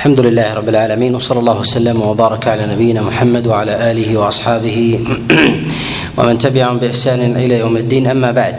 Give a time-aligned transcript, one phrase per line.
[0.00, 5.00] الحمد لله رب العالمين وصلى الله وسلم وبارك على نبينا محمد وعلى آله وأصحابه
[6.16, 8.56] ومن تبعهم بإحسان إلى يوم الدين أما بعد.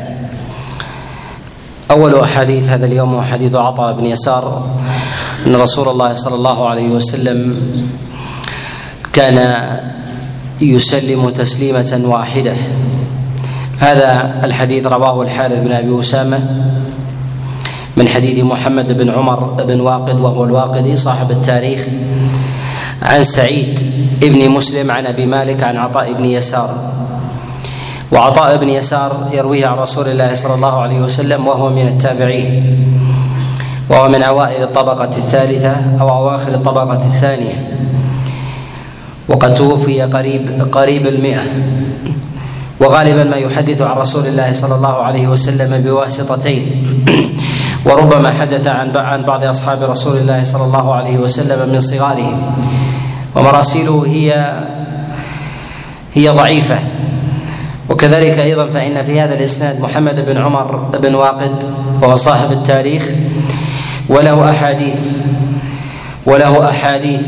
[1.91, 4.69] أول أحاديث هذا اليوم هو حديث عطاء بن يسار
[5.47, 7.55] أن رسول الله صلى الله عليه وسلم
[9.13, 9.37] كان
[10.61, 12.55] يسلم تسليمة واحدة.
[13.77, 16.39] هذا الحديث رواه الحارث بن أبي أسامة
[17.97, 21.87] من حديث محمد بن عمر بن واقد وهو الواقدي صاحب التاريخ
[23.01, 23.79] عن سعيد
[24.23, 26.91] ابن مسلم عن أبي مالك عن عطاء بن يسار.
[28.11, 32.77] وعطاء بن يسار يرويه عن رسول الله صلى الله عليه وسلم وهو من التابعين
[33.89, 37.77] وهو من أوائل الطبقة الثالثة أو أواخر الطبقة الثانية.
[39.29, 41.43] وقد توفي قريب قريب المئة.
[42.79, 46.63] وغالبا ما يحدث عن رسول الله صلى الله عليه وسلم بواسطتين.
[47.85, 52.53] وربما حدث عن عن بعض أصحاب رسول الله صلى الله عليه وسلم من صغارهم.
[53.35, 54.59] ومراسيله هي
[56.13, 56.79] هي ضعيفة.
[57.89, 61.63] وكذلك أيضا فإن في هذا الإسناد محمد بن عمر بن واقد
[62.01, 63.09] وهو صاحب التاريخ.
[64.09, 65.01] وله أحاديث
[66.25, 67.27] وله أحاديث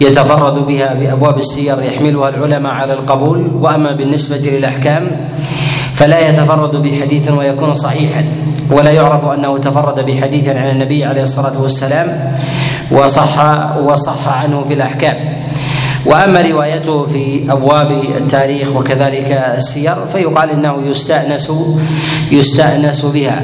[0.00, 3.50] يتفرد بها بأبواب السير يحملها العلماء على القبول.
[3.60, 5.10] وأما بالنسبة للأحكام
[5.94, 8.24] فلا يتفرد بحديث ويكون صحيحا
[8.70, 12.34] ولا يعرف أنه تفرد بحديث عن النبي عليه الصلاة والسلام
[12.90, 13.38] وصح
[13.78, 15.16] وصح عنه في الأحكام.
[16.06, 21.52] وأما روايته في أبواب التاريخ وكذلك السير فيقال إنه يستانس
[22.32, 23.42] يستأنس بها.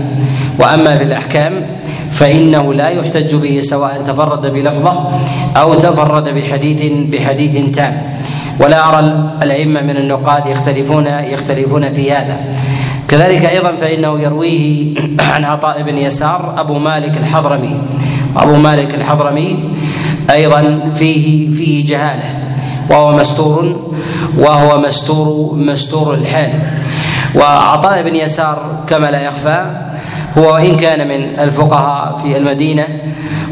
[0.58, 1.66] وأما في الأحكام
[2.10, 5.12] فإنه لا يحتج به سواء تفرد بلفظة
[5.56, 8.18] أو تفرد بحديث بحديث تام.
[8.60, 9.00] ولا أرى
[9.42, 12.40] الأئمة من النقاد يختلفون يختلفون في هذا.
[13.08, 14.94] كذلك أيضا فإنه يرويه
[15.34, 17.80] عن عطاء بن يسار أبو مالك الحضرمي.
[18.36, 19.70] أبو مالك الحضرمي
[20.30, 22.34] أيضا فيه فيه جهالة.
[22.90, 23.90] وهو مستور
[24.38, 26.50] وهو مستور مستور الحال.
[27.34, 29.90] وعطاء بن يسار كما لا يخفى
[30.38, 32.84] هو وإن كان من الفقهاء في المدينة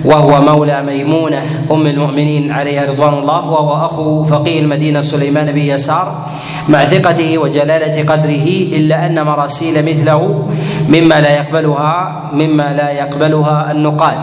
[0.04, 6.26] وهو مولى ميمونة أم المؤمنين عليها رضوان الله وهو أخو فقيه المدينة سليمان بن يسار
[6.68, 10.48] مع ثقته وجلالة قدره إلا أن مراسيل مثله
[10.88, 14.18] مما لا يقبلها مما لا يقبلها النقاد.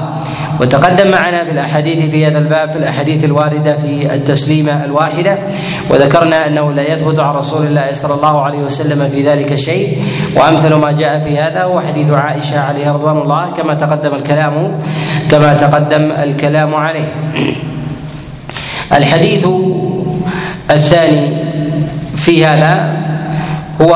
[0.60, 5.38] وتقدم معنا في الأحاديث في هذا الباب في الأحاديث الواردة في التسليمة الواحدة.
[5.90, 10.04] وذكرنا أنه لا يثبت عن رسول الله صلى الله عليه وسلم في ذلك شيء.
[10.36, 14.80] وأمثل ما جاء في هذا هو حديث عائشة عليها رضوان الله كما تقدم الكلام
[15.32, 17.08] كما تقدم الكلام عليه.
[18.94, 19.48] الحديث
[20.72, 21.38] الثاني
[22.16, 22.98] في هذا
[23.82, 23.92] هو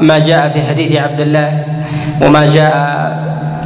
[0.00, 1.64] ما جاء في حديث عبد الله
[2.22, 2.74] وما جاء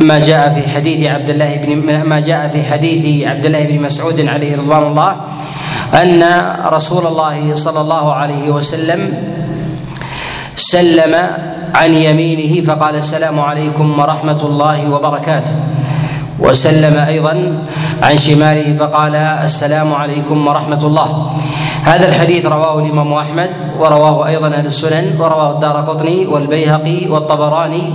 [0.00, 4.20] ما جاء في حديث عبد الله بن ما جاء في حديث عبد الله بن مسعود
[4.28, 5.16] عليه رضوان الله
[5.94, 6.22] أن
[6.66, 9.00] رسول الله صلى الله عليه وسلم
[10.56, 11.14] سلم
[11.74, 15.54] عن يمينه فقال السلام عليكم ورحمة الله وبركاته.
[16.42, 17.34] وسلم أيضا
[18.02, 21.32] عن شماله فقال السلام عليكم ورحمة الله.
[21.84, 27.92] هذا الحديث رواه الإمام أحمد ورواه أيضا أهل السنن ورواه الدار قطني والبيهقي والطبراني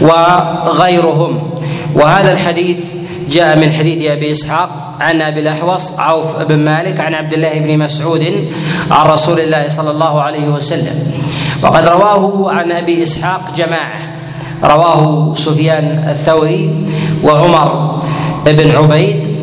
[0.00, 1.50] وغيرهم.
[1.94, 2.80] وهذا الحديث
[3.30, 7.78] جاء من حديث أبي إسحاق عن أبي الأحوص عوف بن مالك عن عبد الله بن
[7.78, 8.24] مسعود
[8.90, 11.12] عن رسول الله صلى الله عليه وسلم.
[11.62, 14.00] وقد رواه عن أبي إسحاق جماعة.
[14.64, 16.86] رواه سفيان الثوري
[17.24, 18.02] وعمر
[18.46, 19.36] بن عبيد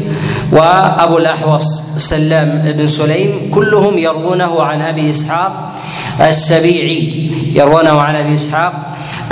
[0.52, 5.76] وأبو الأحوص سلام بن سليم كلهم يروونه عن أبي إسحاق
[6.22, 7.32] السبيعي.
[7.54, 8.74] يروونه عن أبي إسحاق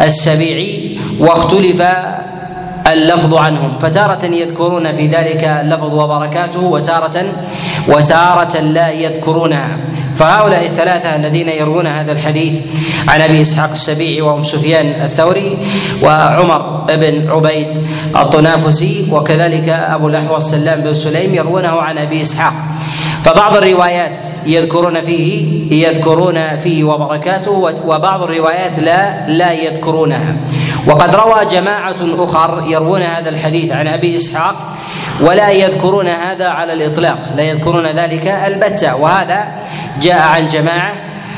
[0.01, 1.84] السبيعي واختلف
[2.91, 3.79] اللفظ عنهم.
[3.79, 7.25] فتارة يذكرون في ذلك اللفظ وبركاته وتارة
[7.88, 9.78] وتارة لا يذكرونها
[10.13, 12.59] فهؤلاء الثلاثة الذين يروون هذا الحديث
[13.07, 15.57] عن أبي إسحاق السبيعي وهم سفيان الثوري
[16.03, 17.67] وعمر بن عبيد
[18.16, 22.53] الطنافسي وكذلك أبو الأحوص سلام بن سليم يروونه عن أبي إسحاق.
[23.23, 25.52] فبعض الروايات يذكرون فيه
[25.88, 27.52] يذكرون فيه وبركاته
[27.85, 30.35] وبعض الروايات لا لا يذكرونها.
[30.88, 34.73] وقد روى جماعة أخر يروون هذا الحديث عن أبي إسحاق
[35.22, 38.96] ولا يذكرون هذا على الإطلاق لا يذكرون ذلك البتة.
[38.96, 39.47] وهذا
[40.02, 40.94] جاء عن جماعة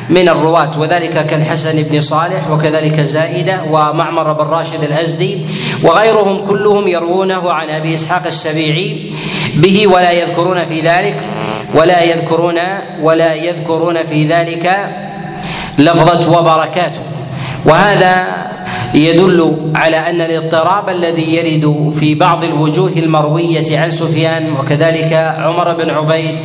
[0.10, 5.46] من الرواة وذلك كالحسن بن صالح وكذلك زائدة ومعمر بن راشد الأزدي
[5.84, 9.12] وغيرهم كلهم يروونه عن أبي إسحاق السبيعي.
[9.56, 11.16] به ولا يذكرون في ذلك
[11.74, 12.60] ولا يذكرون
[13.02, 14.76] ولا يذكرون في ذلك
[15.78, 17.02] لفظة وبركاته.
[17.66, 18.28] وهذا
[18.94, 25.90] يدل على أن الاضطراب الذي يرد في بعض الوجوه المروية عن سفيان وكذلك عمر بن
[25.90, 26.36] عبيد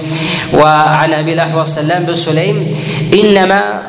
[0.54, 2.70] وعن أبي الأحوص سلام بن سليم
[3.14, 3.82] إنما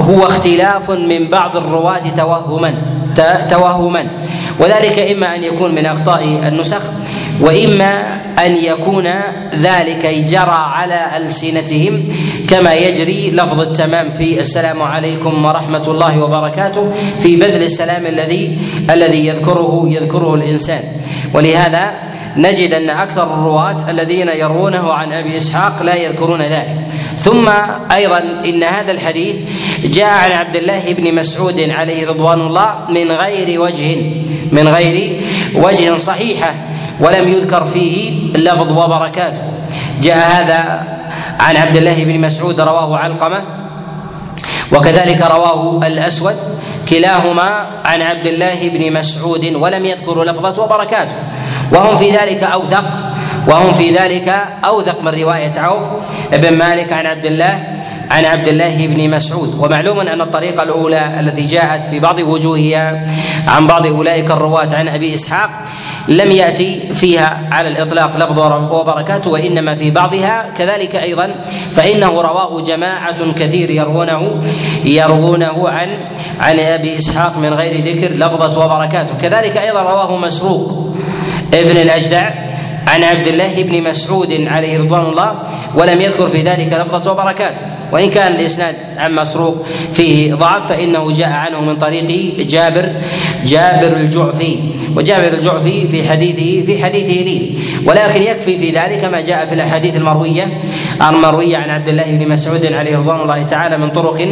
[0.00, 2.74] هو اختلاف من بعض الرواة توهما
[3.50, 4.06] توهما.
[4.60, 6.82] وذلك إما أن يكون من أخطاء النسخ
[7.40, 9.08] وإما أن يكون
[9.54, 12.08] ذلك جرى على ألسنتهم
[12.48, 18.58] كما يجري لفظ التمام في السلام عليكم ورحمة الله وبركاته في بذل السلام الذي
[18.90, 20.82] الذي يذكره يذكره الإنسان.
[21.34, 21.94] ولهذا
[22.36, 26.76] نجد أن أكثر الرواة الذين يروونه عن أبي إسحاق لا يذكرون ذلك.
[27.18, 27.48] ثم
[27.92, 29.40] أيضا إن هذا الحديث
[29.84, 33.96] جاء عن عبد الله بن مسعود عليه رضوان الله من غير وجه
[34.52, 35.20] من غير
[35.54, 36.54] وجه صحيحة.
[37.00, 39.42] ولم يذكر فيه اللفظ وبركاته.
[40.00, 40.82] جاء هذا
[41.40, 43.42] عن عبد الله بن مسعود رواه علقمة
[44.72, 46.36] وكذلك رواه الأسود
[46.88, 51.14] كلاهما عن عبد الله بن مسعود ولم يذكروا لفظة وبركاته.
[51.72, 52.84] وهم في ذلك أوثق
[53.48, 54.28] وهم في ذلك
[54.64, 55.84] أوثق من رواية عوف
[56.32, 57.62] بن مالك عن عبد الله
[58.10, 59.58] عن عبد الله بن مسعود.
[59.58, 63.06] ومعلوم أن الطريقة الأولى التي جاءت في بعض وجوهها
[63.48, 65.50] عن بعض أولئك الرواة عن أبي إسحاق
[66.08, 68.38] لم يأتي فيها على الإطلاق لفظ
[68.72, 71.34] وبركاته وإنما في بعضها كذلك أيضا.
[71.72, 74.42] فإنه رواه جماعة كثير يروونه
[74.84, 75.88] يروونه عن
[76.40, 80.94] عن أبي إسحاق من غير ذكر لفظة وبركاته كذلك أيضا رواه مسروق
[81.54, 82.30] ابن الأجدع
[82.86, 85.34] عن عبد الله بن مسعود عليه رضوان الله
[85.74, 87.60] ولم يذكر في ذلك لفظة وبركاته
[87.92, 92.92] وإن كان الإسناد عن مسروق فيه ضعف فإنه جاء عنه من طريق جابر
[93.44, 94.58] جابر الجعفي
[94.96, 97.54] وجابر الجعفي في حديثه في حديثه لي.
[97.86, 100.60] ولكن يكفي في ذلك ما جاء في الأحاديث المروية
[101.08, 104.28] المروية عن عبد الله بن مسعود عليه رضوان الله تعالى من طرق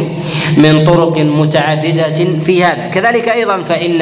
[0.57, 2.87] من طرق متعددة في هذا.
[2.87, 4.01] كذلك أيضا فإن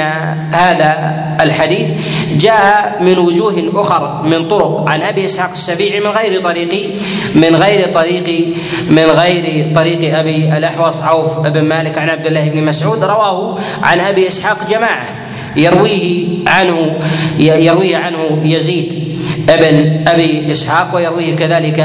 [0.53, 1.91] هذا الحديث
[2.35, 6.89] جاء من وجوه أخر من طرق عن أبي إسحاق السبيعي من غير طريق
[7.35, 8.45] من غير طريق
[8.89, 13.99] من غير طريق أبي الأحوص عوف بن مالك عن عبد الله بن مسعود رواه عن
[13.99, 15.07] أبي إسحاق جماعة
[15.55, 16.99] يرويه عنه
[17.39, 19.10] يرويه عنه يزيد.
[19.51, 21.79] أبن أبي إسحاق ويرويه كذلك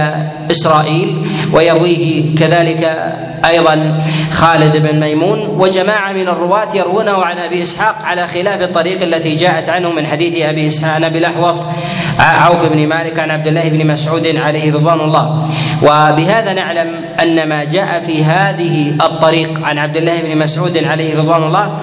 [0.50, 2.82] إسرائيل ويرويه كذلك
[3.44, 5.38] أيضا خالد بن ميمون.
[5.48, 10.44] وجماعة من الرواة يروونه عن أبي إسحاق على خلاف الطريق التي جاءت عنه من حديث
[10.46, 11.66] أبي إسحاق عن أبي الأحوص
[12.18, 15.48] عوف بن مالك عن عبد الله بن مسعود عليه رضوان الله.
[15.82, 21.42] وبهذا نعلم أن ما جاء في هذه الطريق عن عبد الله بن مسعود عليه رضوان
[21.42, 21.78] الله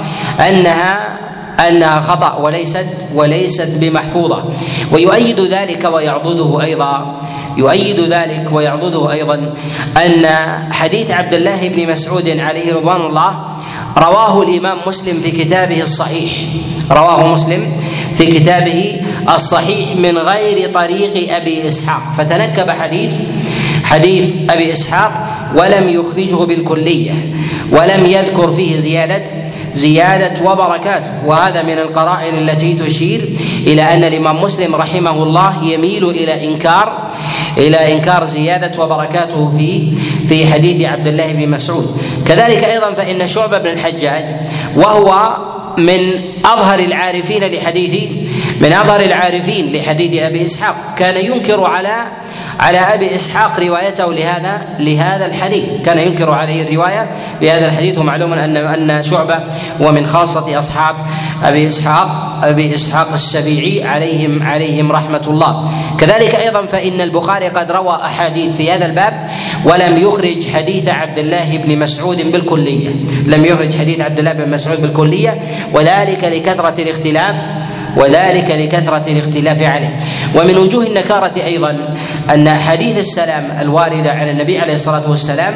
[0.49, 1.17] أنها
[1.59, 4.43] أنها خطأ وليست وليست بمحفوظة.
[4.91, 7.21] ويؤيد ذلك ويعضده أيضا
[7.57, 9.53] يؤيد ذلك ويعضده أيضا
[10.05, 10.25] أن
[10.71, 13.39] حديث عبد الله بن مسعود عليه رضوان الله
[13.97, 16.31] رواه الإمام مسلم في كتابه الصحيح.
[16.91, 17.71] رواه مسلم
[18.15, 19.01] في كتابه
[19.35, 22.01] الصحيح من غير طريق أبي إسحاق.
[22.17, 23.11] فتنكب حديث
[23.83, 25.11] حديث أبي إسحاق
[25.55, 27.11] ولم يخرجه بالكلية
[27.71, 29.23] ولم يذكر فيه زيادة
[29.73, 31.11] زيادة وبركاته.
[31.25, 33.29] وهذا من القرائن التي تشير
[33.67, 37.11] إلى أن الإمام مسلم رحمه الله يميل إلى إنكار
[37.57, 39.95] إلى إنكار زيادة وبركاته في
[40.27, 41.97] في حديث عبد الله بن مسعود.
[42.25, 44.25] كذلك أيضا فإن شعبة بن الحجاج
[44.75, 45.37] وهو
[45.77, 48.09] من أظهر العارفين لحديث
[48.63, 50.75] من أظهر العارفين لحديث أبي إسحاق.
[50.97, 52.03] كان ينكر على
[52.59, 55.69] على أبي إسحاق روايته لهذا لهذا الحديث.
[55.85, 57.09] كان ينكر عليه الرواية
[57.41, 57.97] بهذا الحديث.
[57.97, 59.39] ومعلوم أن أن شعبة
[59.79, 60.95] ومن خاصة أصحاب
[61.43, 65.69] أبي إسحاق أبي إسحاق السبيعي عليهم عليهم رحمة الله.
[65.97, 69.25] كذلك أيضا فإن البخاري قد روى أحاديث في هذا الباب
[69.65, 72.89] ولم يخرج حديث عبد الله بن مسعود بالكلية.
[73.25, 75.41] لم يخرج حديث عبد الله بن مسعود بالكلية.
[75.73, 77.35] وذلك لكثرة الاختلاف
[77.97, 79.99] وذلك لكثرة الاختلاف عليه.
[80.35, 81.95] ومن وجوه النكارة أيضا
[82.33, 85.53] أن حديث السلام الواردة عن النبي عليه الصلاة والسلام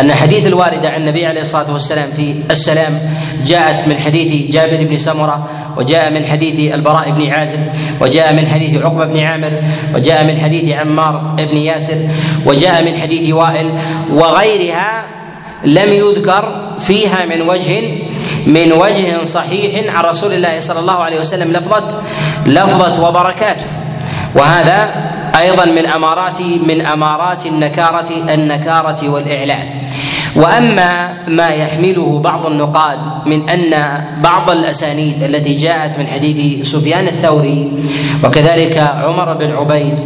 [0.00, 3.00] أن حديث الواردة عن النبي عليه الصلاة والسلام في السلام
[3.46, 7.58] جاءت من حديث جابر بن سمرة وجاء من حديث البراء بن عازب
[8.00, 9.62] وجاء من حديث عقبة بن عامر
[9.94, 11.96] وجاء من حديث عمار بن ياسر
[12.46, 13.78] وجاء من حديث وائل
[14.12, 15.04] وغيرها
[15.64, 17.82] لم يذكر فيها من وجه
[18.46, 22.00] من وجه صحيح عن رسول الله صلى الله عليه وسلم لفظة
[22.46, 23.66] لفظة وبركاته.
[24.34, 24.90] وهذا
[25.38, 29.66] أيضا من أمارات من أمارات النكارة النكارة والإعلان.
[30.36, 37.72] وأما ما يحمله بعض النقاد من أن بعض الأسانيد التي جاءت من حديث سفيان الثوري
[38.24, 40.00] وكذلك عمر بن عبيد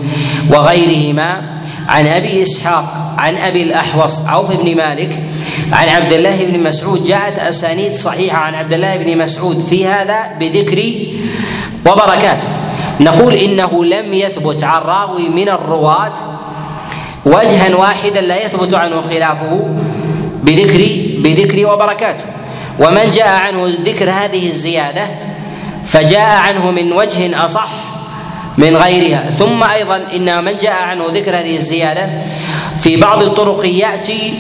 [0.51, 1.43] وغيرهما
[1.89, 5.23] عن أبي إسحاق عن أبي الأحوص عوف بن مالك
[5.73, 10.19] عن عبد الله بن مسعود جاءت أسانيد صحيحة عن عبد الله بن مسعود في هذا
[10.41, 10.83] بذكر
[11.87, 12.49] وبركاته.
[13.01, 16.13] نقول إنه لم يثبت عن راوي من الرواة
[17.25, 19.69] وجها واحدا لا يثبت عنه خلافه
[20.43, 20.87] بذكر
[21.19, 22.25] بذكر وبركاته.
[22.81, 25.07] ومن جاء عنه ذكر هذه الزيادة
[25.85, 27.71] فجاء عنه من وجه أصح
[28.59, 29.31] من غيرها.
[29.31, 32.11] ثم أيضا إن من جاء عنه ذكر هذه الزيادة
[32.79, 34.35] في بعض الطرق يأتي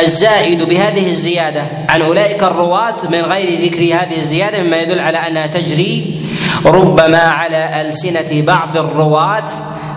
[0.00, 1.62] الزائد بهذه الزيادة.
[1.88, 6.22] عن أولئك الرواة من غير ذكر هذه الزيادة مما يدل على أنها تجري
[6.64, 9.48] ربما على ألسنة بعض الرواة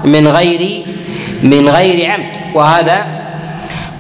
[0.04, 0.84] من غير
[1.44, 2.38] من غير عمد.
[2.56, 3.06] وهذا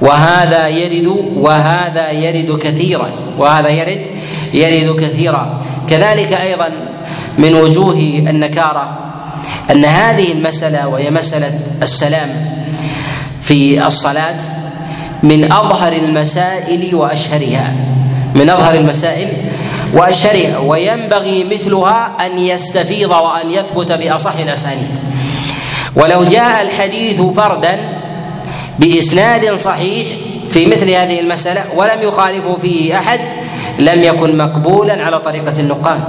[0.01, 3.11] وهذا يرد وهذا يرد كثيرا.
[3.37, 4.05] وهذا يرد
[4.53, 5.61] يرد كثيرا.
[5.89, 6.69] كذلك أيضا
[7.37, 8.97] من وجوه النكارة
[9.71, 12.29] أن هذه المسألة وهي مسألة السلام
[13.41, 14.37] في الصلاة
[15.23, 17.73] من أظهر المسائل وأشهرها.
[18.35, 19.27] من أظهر المسائل
[19.93, 20.57] وأشهرها.
[20.57, 24.99] وينبغي مثلها أن يستفيض وأن يثبت بأصح الأسانيد.
[25.95, 27.79] ولو جاء الحديث فردا
[28.79, 30.07] بإسناد صحيح
[30.49, 33.19] في مثل هذه المسألة ولم يخالفه فيه أحد
[33.79, 35.99] لم يكن مقبولا على طريقة النقال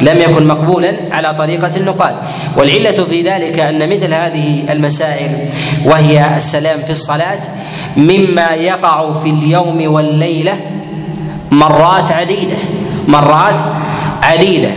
[0.00, 2.14] لم يكن مقبولا على طريقة النقال
[2.56, 5.50] والعلة في ذلك أن مثل هذه المسائل
[5.84, 7.40] وهي السلام في الصلاة
[7.96, 10.60] مما يقع في اليوم والليلة
[11.50, 12.56] مرات عديدة
[13.08, 13.60] مرات
[14.22, 14.70] عديدة.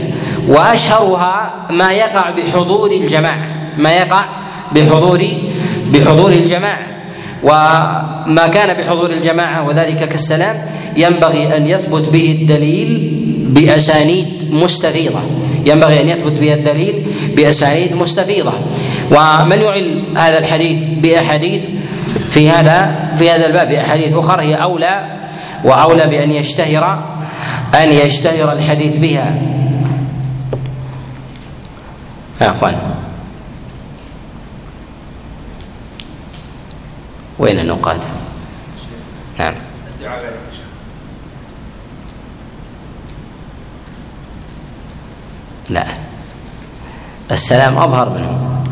[0.48, 4.25] وأشهرها ما يقع بحضور الجماعة ما يقع
[4.71, 5.24] بحضور
[5.93, 6.88] بحضور الجماعة.
[7.43, 10.65] وما كان بحضور الجماعة وذلك كالسلام
[10.98, 13.12] ينبغي أن يثبت به الدليل
[13.50, 15.19] بأسانيد مستفيضة.
[15.65, 17.05] ينبغي أن يثبت به الدليل
[17.36, 18.53] بأسانيد مستفيضة.
[19.12, 21.67] ومن يعل هذا الحديث بأحاديث
[22.29, 25.19] في هذا في هذا الباب بأحاديث أخرى هي أولى
[25.63, 27.03] وأولى بأن يشتهر
[27.75, 29.41] أن يشتهر الحديث بها.
[32.41, 32.75] يا أخوان.
[37.39, 38.00] وين النقاد؟
[39.39, 39.53] نعم.
[45.72, 45.88] لا.
[47.32, 48.63] السلام أظهر منه.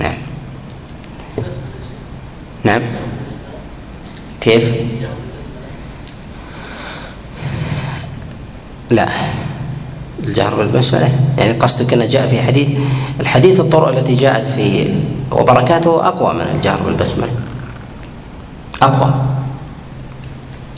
[0.00, 0.14] نعم.
[2.64, 2.82] نعم.
[4.40, 4.74] كيف؟
[8.90, 9.08] لا.
[10.22, 11.18] الجهر بالبسملة.
[11.38, 12.68] يعني قصدك أنه جاء في حديث
[13.20, 14.94] الحديث الطرق التي جاءت في
[15.32, 17.32] وبركاته أقوى من الجهر بالبسملة.
[18.82, 19.14] أقوى.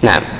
[0.03, 0.34] نعم.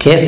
[0.00, 0.20] كيف؟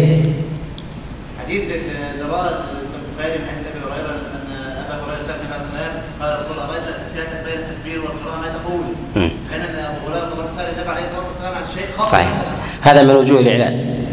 [1.44, 4.52] حديث اللي البخاري من حديث أبي هريرة أن
[4.84, 8.48] أبا هريرة سأل النبي عليه الصلاه قال رسول الله رايت اسكاتا بين التكبير والقراءه ما
[8.48, 8.84] تقول؟
[9.50, 12.32] فهنا أبو هريرة سال النبي عليه الصلاة والسلام عن شيء خطا صحيح.
[12.80, 14.04] هذا من وجوه الإعلان.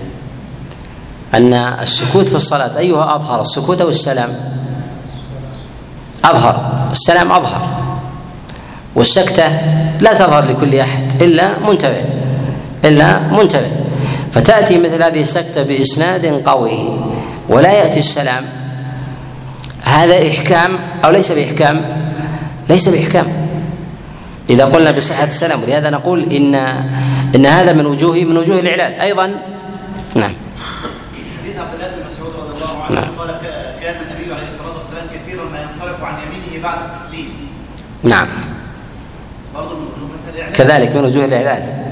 [1.33, 4.59] أن السكوت في الصلاة أيها أظهر السكوت أو السلام؟
[6.25, 6.79] أظهر.
[6.91, 7.91] السلام أظهر.
[8.95, 9.47] والسكتة
[9.99, 12.03] لا تظهر لكل أحد إلا منتبه.
[12.85, 13.78] إلا منتبه.
[14.31, 16.99] فتأتي مثل هذه السكتة بإسناد قوي
[17.49, 18.45] ولا يأتي السلام.
[19.83, 21.97] هذا إحكام أو ليس بإحكام؟
[22.69, 23.49] ليس بإحكام.
[24.49, 26.55] إذا قلنا بصحة السلام ولهذا نقول إن
[27.35, 28.91] إن هذا من وجوه من وجوه الإعلان.
[28.91, 29.27] أيضا؟
[30.15, 30.33] نعم.
[31.41, 33.09] حديث عبد الله بن مسعود رضي الله عنه نعم.
[33.17, 33.29] قال
[33.81, 37.29] كان النبي عليه الصلاة والسلام كثيرا ما ينصرف عن يمينه بعد التسليم.
[38.03, 38.27] نعم.
[39.55, 40.09] برضه من وجوه
[40.53, 41.83] كذلك من وجوه الإعلان.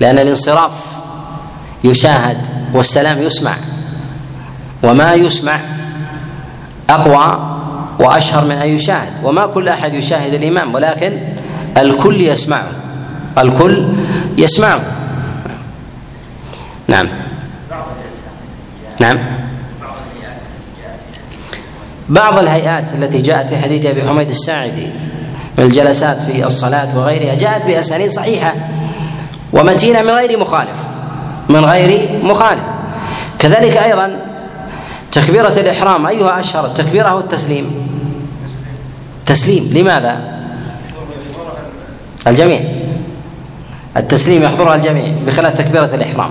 [0.00, 0.99] لأن الانصراف
[1.84, 3.56] يشاهد والسلام يسمع.
[4.82, 5.60] وما يسمع
[6.90, 7.56] أقوى
[7.98, 9.12] وأشهر من أن يشاهد.
[9.24, 11.18] وما كل أحد يشاهد الإمام ولكن
[11.76, 12.70] الكل يسمعه.
[13.38, 13.88] الكل
[14.38, 14.80] يسمعه.
[16.88, 17.08] نعم.
[19.00, 19.18] نعم.
[22.08, 24.86] بعض الهيئات التي جاءت في حديث أبي حميد الساعدي
[25.58, 28.54] من الجلسات في الصلاة وغيرها جاءت بأسانيد صحيحة
[29.52, 30.89] ومتينة من غير مخالف.
[31.50, 32.62] من غير مخالف.
[33.38, 34.16] كذلك أيضا
[35.12, 37.90] تكبيرة الإحرام أيها أشهر التكبيرة أو التسليم؟
[39.26, 40.40] تسليم لماذا؟
[42.26, 42.60] الجميع.
[43.96, 46.30] التسليم يحضرها الجميع بخلاف تكبيرة الإحرام.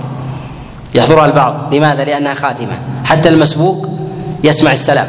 [0.94, 1.74] يحضرها البعض.
[1.74, 2.78] لماذا؟ لأنها خاتمة.
[3.04, 3.88] حتى المسبوق
[4.44, 5.08] يسمع السلام.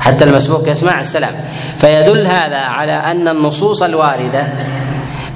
[0.00, 1.34] حتى المسبوق يسمع السلام.
[1.76, 4.46] فيدل هذا على أن النصوص الواردة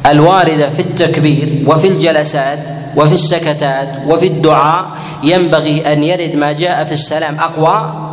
[0.07, 4.87] الواردة في التكبير وفي الجلسات وفي السكتات وفي الدعاء
[5.23, 8.07] ينبغي أن يرد ما جاء في السلام أقوى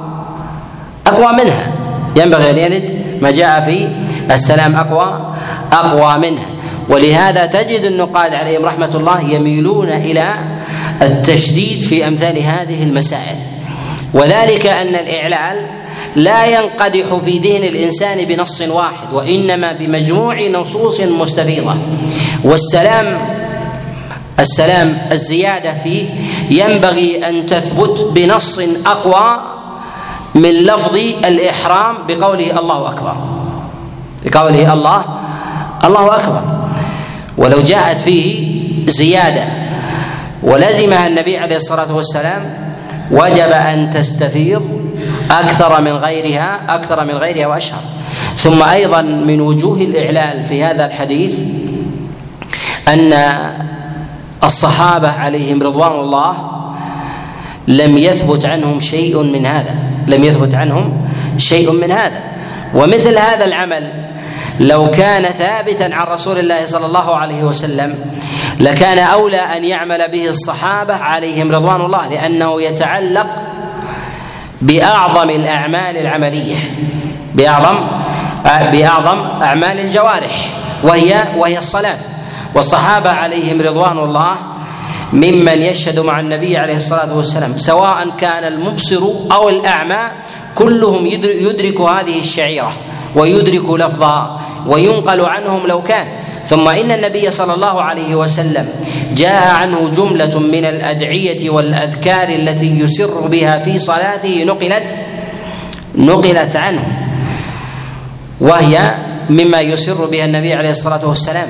[1.08, 1.72] أقوى منها.
[2.16, 3.90] ينبغي أن يرد ما جاء في
[4.34, 5.36] السلام أقوى
[5.72, 6.42] أقوى منه
[6.90, 10.36] ولهذا تجد النقاد عليهم رحمة الله يميلون إلى
[11.02, 13.38] التشديد في أمثال هذه المسائل.
[14.14, 15.83] وذلك أن الإعلال
[16.16, 21.76] لا ينقدح في ذهن الإنسان بنص واحد وإنما بمجموع نصوص مستفيضة.
[22.44, 23.20] والسلام
[24.40, 26.10] السلام الزيادة فيه
[26.50, 29.42] ينبغي أن تثبت بنص أقوى
[30.36, 33.16] من لفظ الإحرام بقوله الله أكبر.
[34.26, 35.06] بقوله الله
[35.84, 36.42] الله أكبر.
[37.38, 38.54] ولو جاءت فيه
[38.88, 39.44] زيادة
[40.44, 42.58] ولزمها النبي عليه الصلاة والسلام
[43.12, 44.93] وجب أن تستفيض
[45.40, 47.82] أكثر من غيرها أكثر من غيرها وأشهر.
[48.36, 51.44] ثم أيضا من وجوه الإعلال في هذا الحديث
[52.88, 53.14] أن
[54.44, 56.36] الصحابة عليهم رضوان الله
[57.68, 59.76] لم يثبت عنهم شيء من هذا
[60.08, 62.22] لم يثبت عنهم شيء من هذا.
[62.74, 64.04] ومثل هذا العمل
[64.60, 67.96] لو كان ثابتا عن رسول الله صلى الله عليه وسلم
[68.60, 73.53] لكان أولى أن يعمل به الصحابة عليهم رضوان الله لأنه يتعلق
[74.64, 76.56] بأعظم الأعمال العملية.
[77.36, 77.78] بأعظم
[78.72, 80.36] بأعظم أعمال الجوارح.
[80.84, 82.00] وهي وهي الصلاة.
[82.56, 84.36] والصحابة عليهم رضوان الله
[85.14, 89.02] ممن يشهد مع النبي عليه الصلاة والسلام سواء كان المبصر
[89.32, 90.02] أو الأعمى
[90.56, 92.72] كلهم يدرك هذه الشعيرة
[93.16, 96.08] ويدرك لفظها وينقل عنهم لو كان.
[96.46, 98.70] ثم إن النبي صلى الله عليه وسلم
[99.14, 105.02] جاء عنه جملة من الأدعية والأذكار التي يسر بها في صلاته نقلت
[105.96, 106.84] نقلت عنه
[108.42, 108.96] وهي
[109.30, 111.50] مما يسر بها النبي عليه الصلاة والسلام.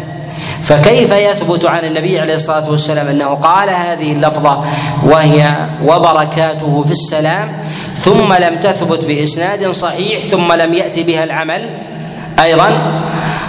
[0.63, 4.65] فكيف يثبت عن النبي عليه الصلاة والسلام أنه قال هذه اللفظة
[5.05, 7.51] وهي وبركاته في السلام
[7.95, 11.69] ثم لم تثبت بإسناد صحيح ثم لم يأتي بها العمل
[12.39, 13.01] أيضا؟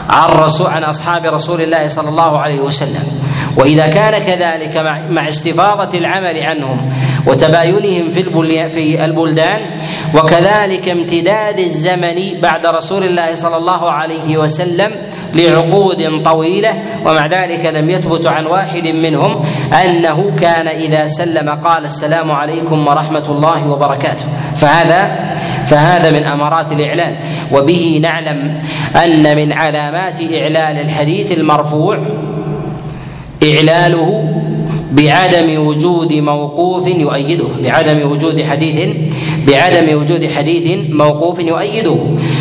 [0.09, 3.24] عن رسول عن أصحاب رسول الله صلى الله عليه وسلم.
[3.57, 4.77] وإذا كان كذلك
[5.11, 6.93] مع, استفاضة العمل عنهم
[7.27, 9.61] وتباينهم في في البلدان
[10.15, 14.91] وكذلك امتداد الزمن بعد رسول الله صلى الله عليه وسلم
[15.35, 19.43] لعقود طويلة ومع ذلك لم يثبت عن واحد منهم
[19.85, 24.25] أنه كان إذا سلم قال السلام عليكم ورحمة الله وبركاته.
[24.57, 25.35] فهذا
[25.67, 27.17] فهذا من أمارات الإعلان.
[27.53, 28.61] وبه نعلم
[29.05, 31.99] أن من علامات اعلال الحديث المرفوع
[33.43, 34.29] إعلاله
[34.93, 38.89] بعدم وجود موقوف يؤيده بعدم وجود حديث
[39.47, 41.97] بعدم وجود حديث موقوف يؤيده.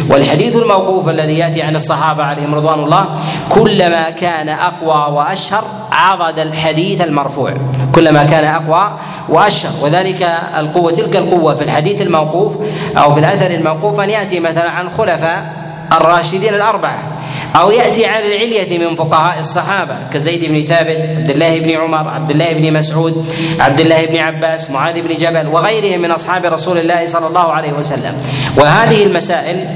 [0.10, 3.06] والحديث الموقوف الذي يأتي عن الصحابة عليهم رضوان الله
[3.50, 7.54] كلما كان أقوى وأشهر عضد الحديث المرفوع.
[7.96, 9.72] كلما كان أقوى وأشهر.
[9.82, 10.22] وذلك
[10.58, 12.58] القوة تلك القوة في الحديث الموقوف
[12.98, 17.18] أو في الأثر الموقوف أن يأتي مثلا عن خلفاء الراشدين الأربعة.
[17.56, 22.32] أو يأتي على العلية من فقهاء الصحابة كزيد بن ثابت عبد الله بن عمر عبد
[22.32, 27.06] الله بن مسعود عبد الله بن عباس معاذ بن جبل وغيرهم من أصحاب رسول الله
[27.08, 28.16] صلى الله عليه وسلم.
[28.58, 29.68] وهذه المسائل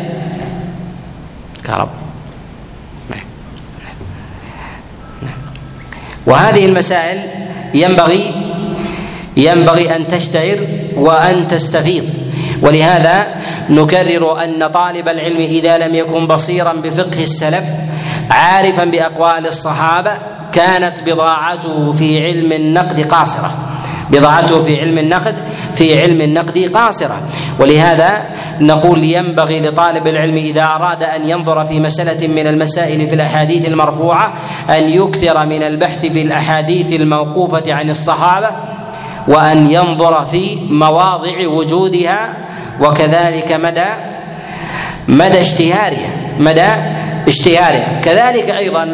[1.66, 1.90] كرب
[6.26, 7.20] وهذه المسائل
[7.74, 8.34] ينبغي
[9.38, 12.27] ينبغي أن تشتهر وأن تستفيض.
[12.62, 13.28] ولهذا
[13.70, 17.66] نكرر أن طالب العلم إذا لم يكن بصيرا بفقه السلف
[18.32, 20.12] عارفا بأقوال الصحابة
[20.52, 23.52] كانت بضاعته في علم النقد قاصرة.
[24.12, 25.36] بضاعته في علم النقد
[25.76, 27.22] في علم النقد قاصرة.
[27.60, 28.24] ولهذا
[28.60, 34.34] نقول ينبغي لطالب العلم إذا أراد أن ينظر في مسألة من المسائل في الأحاديث المرفوعة
[34.70, 38.50] أن يكثر من البحث في الأحاديث الموقوفة عن الصحابة
[39.28, 42.30] وأن ينظر في مواضع وجودها
[42.82, 43.90] وكذلك مدى
[45.08, 46.10] مدى اشتهارها
[46.40, 46.68] مدى
[47.28, 48.02] اشتهارها.
[48.04, 48.86] كذلك أيضا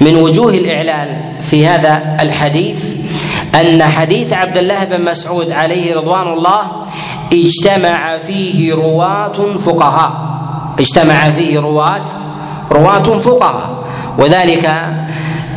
[0.00, 2.94] من وجوه الإعلال في هذا الحديث
[3.60, 6.62] أن حديث عبد الله بن مسعود عليه رضوان الله
[7.32, 10.12] اجتمع فيه رواة فقهاء.
[10.80, 12.04] اجتمع فيه رواة
[12.72, 13.84] رواة فقهاء.
[14.18, 14.70] وذلك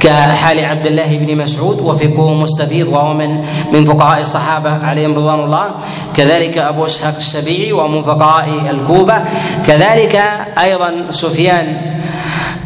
[0.01, 5.65] كحال عبد الله بن مسعود وفقه مستفيض وهو من من فقهاء الصحابة عليهم رضوان الله.
[6.13, 9.23] كذلك أبو إسحاق السبيعي ومن فقهاء الكوفة.
[9.67, 10.15] كذلك
[10.57, 11.77] أيضا سفيان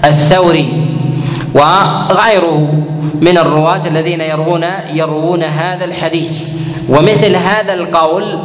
[0.06, 0.88] الثوري
[1.54, 2.74] وغيره
[3.22, 6.48] من الرواة الذين يروون يروون هذا الحديث.
[6.90, 8.40] ومثل هذا القول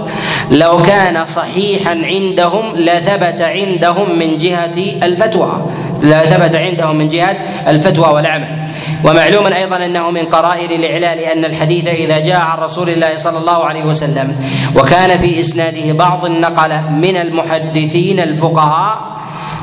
[0.50, 5.66] لو كان صحيحا عندهم لثبت عندهم من جهة الفتوى
[6.02, 7.36] لثبت عندهم من جهة
[7.68, 8.70] الفتوى والعمل.
[9.04, 13.64] ومعلوم أيضا أنه من قرائن الإعلال أن الحديث إذا جاء عن رسول الله صلى الله
[13.64, 14.36] عليه وسلم
[14.76, 18.98] وكان في إسناده بعض النقله من المحدثين الفقهاء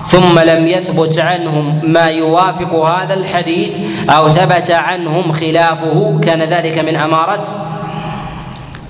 [0.05, 3.77] ثم لم يثبت عنهم ما يوافق هذا الحديث
[4.09, 7.43] أو ثبت عنهم خلافه كان ذلك من أمارة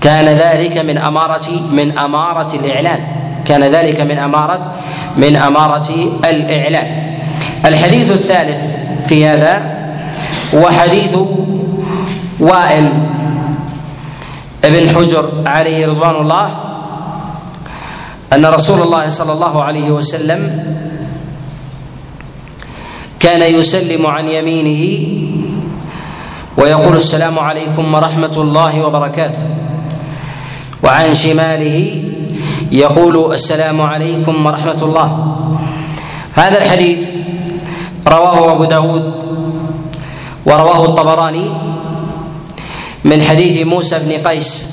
[0.00, 3.00] كان ذلك من اماره من أمارة الإعلان.
[3.44, 4.74] كان ذلك من اماره
[5.16, 5.90] من أمارة
[6.24, 7.18] الإعلان.
[7.64, 8.76] الحديث الثالث
[9.08, 9.78] في هذا
[10.54, 11.16] وحديث
[12.40, 12.92] وائل
[14.64, 16.48] ابن حجر عليه رضوان الله
[18.32, 20.40] أن رسول الله صلى الله عليه وسلم
[23.20, 24.82] كان يسلم عن يمينه
[26.56, 29.42] ويقول السلام عليكم ورحمة الله وبركاته.
[30.82, 32.04] وعن شماله
[32.72, 35.08] يقول السلام عليكم ورحمة الله.
[36.32, 37.02] هذا الحديث
[38.06, 39.04] رواه أبو داود
[40.46, 41.48] ورواه الطبراني
[43.04, 44.68] من حديث موسى بن قيس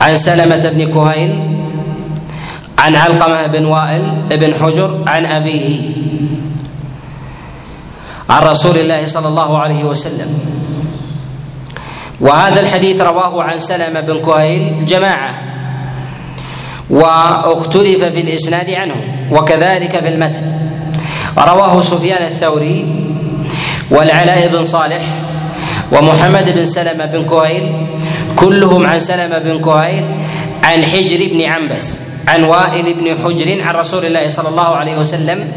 [0.00, 1.32] عن سلمة بن كهيل
[2.78, 5.90] عن علقمة بن وائل بن حجر عن أبيه
[8.30, 10.57] عن رسول الله صلى الله عليه وسلم.
[12.20, 15.34] وهذا الحديث رواه عن سلمة بن كهيل جماعة
[16.90, 18.94] واختلف في الإسناد عنه
[19.30, 20.42] وكذلك في المتن.
[21.38, 22.86] رواه سفيان الثوري
[23.90, 25.02] والعلاء بن صالح
[25.92, 27.86] ومحمد بن سلمة بن كهيل
[28.36, 30.04] كلهم عن سلمة بن كهيل
[30.64, 35.52] عن حجر بن عنبس عن وائل بن حجر عن رسول الله صلى الله عليه وسلم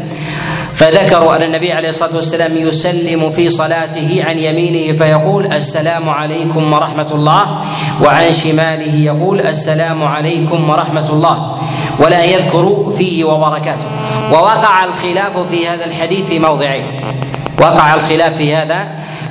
[0.74, 7.08] فذكروا أن النبي عليه الصلاة والسلام يسلم في صلاته عن يمينه فيقول السلام عليكم ورحمة
[7.12, 7.60] الله
[8.02, 11.56] وعن شماله يقول السلام عليكم ورحمة الله
[11.98, 13.86] ولا يذكر فيه وبركاته.
[14.32, 17.00] ووقع الخلاف في هذا الحديث في موضعين.
[17.60, 18.88] وقع الخلاف في هذا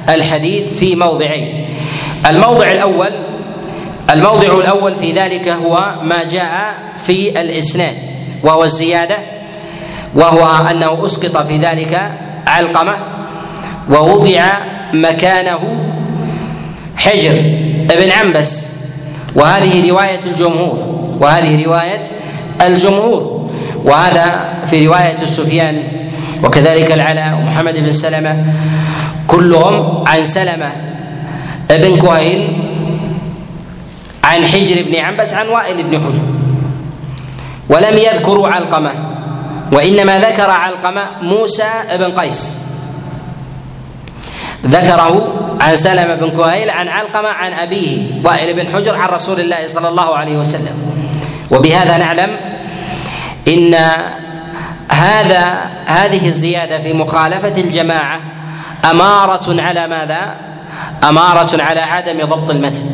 [0.10, 1.66] الحديث في موضعين.
[2.30, 3.10] الموضع الأول
[4.10, 7.98] الموضع الأول في ذلك هو ما جاء في الإسناد
[8.44, 9.31] وهو الزيادة
[10.16, 12.12] وهو أنه أسقط في ذلك
[12.48, 12.94] علقمة
[13.90, 14.44] ووضع
[14.94, 15.92] مكانه
[16.98, 17.36] حجر
[17.92, 18.72] ابن عنبس.
[19.36, 22.02] وهذه رواية الجمهور وهذه رواية
[22.62, 23.50] الجمهور.
[23.84, 25.84] وهذا في رواية السفيان
[26.44, 28.46] وكذلك العلاء ومحمد بن سلمة.
[29.28, 30.72] كلهم عن سلمة
[31.70, 32.48] بن كهيل
[34.24, 36.22] عن حجر بن عنبس عن وائل بن حجر.
[37.70, 39.11] ولم يذكروا علقمة.
[39.72, 42.58] وإنما ذكر علقمة موسى بن قيس.
[44.66, 49.68] ذكره عن سلمة بن كهيل عن علقمة عن أبيه وائل بن حجر عن رسول الله
[49.68, 50.76] صلى الله عليه وسلم.
[51.52, 52.38] وبهذا نعلم
[53.48, 53.76] إن
[54.90, 58.20] هذا هذه الزيادة في مخالفة الجماعة
[58.90, 60.36] أمارة على ماذا؟
[61.04, 62.86] أمارة على عدم ضبط المتن.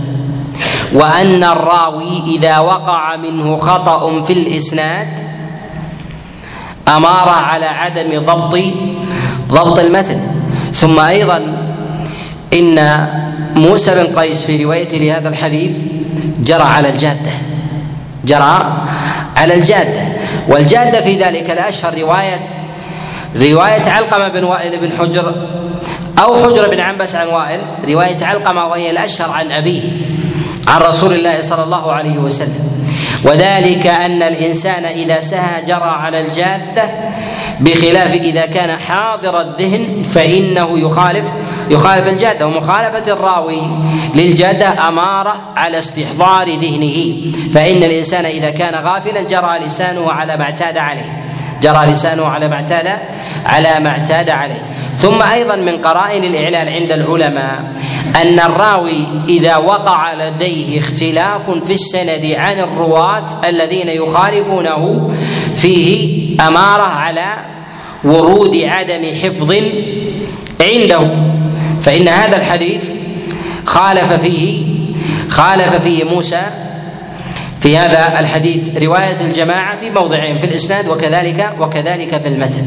[0.94, 5.28] وأن الراوي إذا وقع منه خطأ في الإسناد
[6.88, 8.60] أمارة على عدم ضبط
[9.50, 10.20] ضبط المتن.
[10.74, 11.38] ثم أيضا
[12.54, 13.08] إن
[13.56, 15.78] موسى بن قيس في روايته لهذا الحديث
[16.40, 17.32] جرى على الجادة.
[18.26, 18.86] جرى
[19.38, 20.02] على الجادة.
[20.48, 22.42] والجادة في ذلك الاشهر رواية
[23.36, 25.36] رواية علقمة بن وائل بن حجر
[26.20, 29.82] أو حجر بن عنبس عن وائل رواية علقمة وهي الأشهر عن أبيه
[30.68, 32.77] عن رسول الله صلى الله عليه وسلم.
[33.24, 36.90] وذلك أن الإنسان إذا سهى جرى على الجادة
[37.60, 41.26] بخلاف إذا كان حاضر الذهن فإنه يخالف
[41.70, 43.62] يخالف الجادة ومخالفة الراوي
[44.16, 47.16] للجادة أمارة على استحضار ذهنه.
[47.52, 51.27] فإن الإنسان إذا كان غافلا جرى لسانه على ما اعتاد عليه.
[51.62, 52.88] جرى لسانه على ما اعتاد
[53.46, 54.66] على ما اعتاد عليه.
[54.96, 57.74] ثم أيضا من قرائن الإعلال عند العلماء
[58.22, 65.12] أن الراوي إذا وقع لديه اختلاف في السند عن الرواة الذين يخالفونه
[65.56, 67.34] فيه أمارة على
[68.04, 69.56] ورود عدم حفظ
[70.62, 71.08] عنده.
[71.82, 72.92] فإن هذا الحديث
[73.66, 74.64] خالف فيه
[75.30, 76.42] خالف فيه موسى
[77.60, 82.66] في هذا الحديث رواية الجماعة في موضعين في الإسناد وكذلك وكذلك في المتن.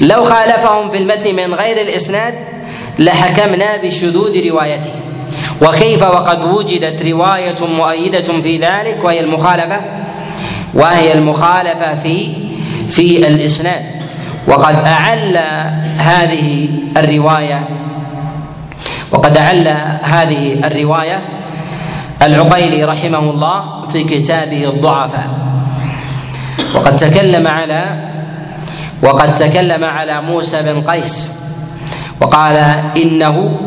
[0.00, 2.34] لو خالفهم في المتن من غير الإسناد
[2.98, 4.92] لحكمنا بشذوذ روايته.
[5.62, 9.80] وكيف وقد وجدت رواية مؤيدة في ذلك وهي المخالفة؟
[10.74, 12.28] وهي المخالفة في
[12.88, 13.84] في الإسناد.
[14.48, 15.36] وقد أعل
[15.98, 17.68] هذه الرواية
[19.12, 19.68] وقد أعل
[20.02, 21.22] هذه الرواية
[22.22, 25.30] العقيلي رحمه الله في كتابه الضعفاء.
[26.74, 27.82] وقد تكلم على
[29.02, 31.32] وقد تكلم على موسى بن قيس
[32.20, 32.56] وقال
[32.96, 33.58] إنه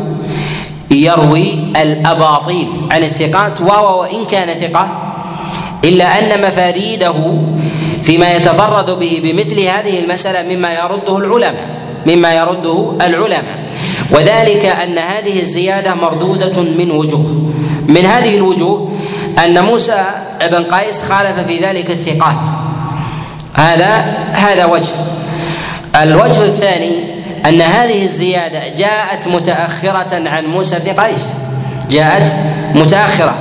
[0.90, 5.12] يروي الأباطيل عن الثقات وهو وان كان ثقة
[5.84, 7.14] إلا أن مفاريده
[8.02, 11.68] فيما يتفرد به بمثل هذه المسألة مما يرده العلماء
[12.06, 13.58] مما يرده العلماء.
[14.10, 17.52] وذلك أن هذه الزيادة مردودة من وجوه.
[17.88, 18.92] من هذه الوجوه
[19.44, 20.04] أن موسى
[20.50, 22.44] بن قيس خالف في ذلك الثقات.
[23.54, 23.88] هذا
[24.32, 24.92] هذا وجه.
[26.02, 31.34] الوجه الثاني أن هذه الزيادة جاءت متأخرة عن موسى بن قيس.
[31.90, 32.36] جاءت
[32.74, 33.34] متأخرة.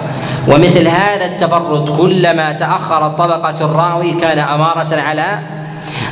[0.48, 5.40] ومثل هذا التفرد كلما تاخرت طبقة الراوي كان أمارة على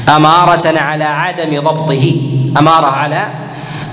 [0.09, 2.15] أمارة على عدم ضبطه.
[2.57, 3.27] أمارة على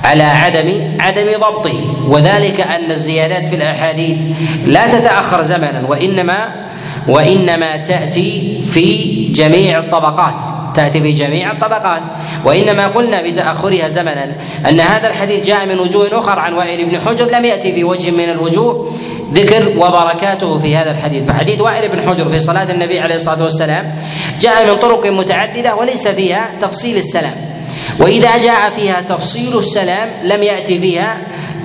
[0.05, 2.07] على عدم عدم ضبطه.
[2.09, 4.19] وذلك أن الزيادات في الأحاديث
[4.67, 6.71] لا تتأخر زمنا وإنما
[7.09, 10.43] وإنما تأتي في جميع الطبقات.
[10.75, 12.03] تأتي في جميع الطبقات.
[12.45, 14.33] وإنما قلنا بتأخرها زمنا
[14.69, 18.11] أن هذا الحديث جاء من وجوه أخرى عن وائل بن حجر لم يأتي في وجه
[18.11, 18.97] من الوجوه
[19.35, 21.25] ذكر وبركاته في هذا الحديث.
[21.27, 23.97] فحديث وائل بن حجر في صلاة النبي عليه الصلاة والسلام
[24.41, 27.50] جاء من طرق متعددة وليس فيها تفصيل السلام.
[27.99, 31.17] وإذا جاء فيها تفصيل السلام لم يأتي فيها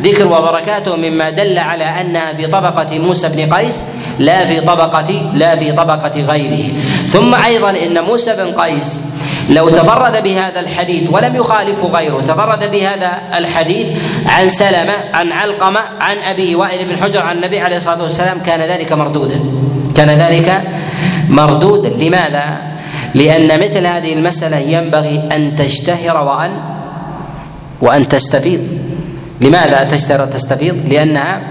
[0.01, 3.85] ذكر وبركاته مما دل على أنها في طبقة موسى بن قيس
[4.19, 6.73] لا في طبقه لا في طبقة غيره.
[7.07, 9.03] ثم أيضا إن موسى بن قيس
[9.49, 13.91] لو تفرد بهذا الحديث ولم يخالف غيره تفرد بهذا الحديث
[14.25, 18.61] عن سلمة عن علقمة عن أبيه وائل بن حجر عن النبي عليه الصلاة والسلام كان
[18.61, 19.39] ذلك مردودا.
[19.95, 20.61] كان ذلك
[21.29, 21.89] مردودا.
[21.89, 22.74] لماذا؟
[23.15, 26.51] لأن مثل هذه المسألة ينبغي أن تشتهر وأن
[27.82, 28.78] وأن تستفيض.
[29.41, 31.41] لماذا تشتهر تستفيض؟ لأنها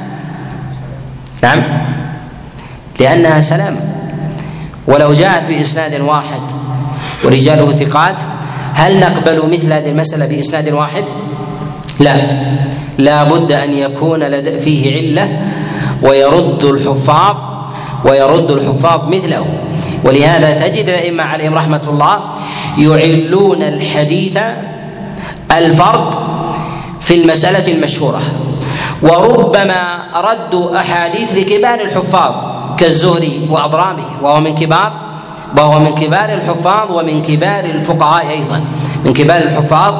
[1.43, 1.63] نعم.
[3.01, 3.77] لأنها سلام.
[4.87, 6.43] ولو جاءت بإسناد واحد
[7.25, 8.23] ورجاله ثقات
[8.75, 11.05] هل نقبل مثل هذه المسألة بإسناد واحد؟
[12.01, 12.17] لا.
[12.99, 15.29] لا بد أن يكون فيه علة
[16.03, 17.37] ويرد الحفاظ
[18.05, 19.47] ويرد الحفاظ مثله.
[20.05, 22.21] ولهذا تجد الأئمة عليهم رحمة الله
[22.79, 24.39] يعلون الحديث
[25.53, 26.15] الفرد
[27.01, 28.21] في المسألة المشهورة.
[29.03, 32.35] وربما ردوا أحاديث لكبار الحفاظ
[32.77, 35.04] كالزهري واضرابه وهو من كبار
[35.57, 38.65] وهو من كبار الحفاظ ومن كبار الفقهاء أيضا.
[39.05, 39.95] من كبار الحفاظ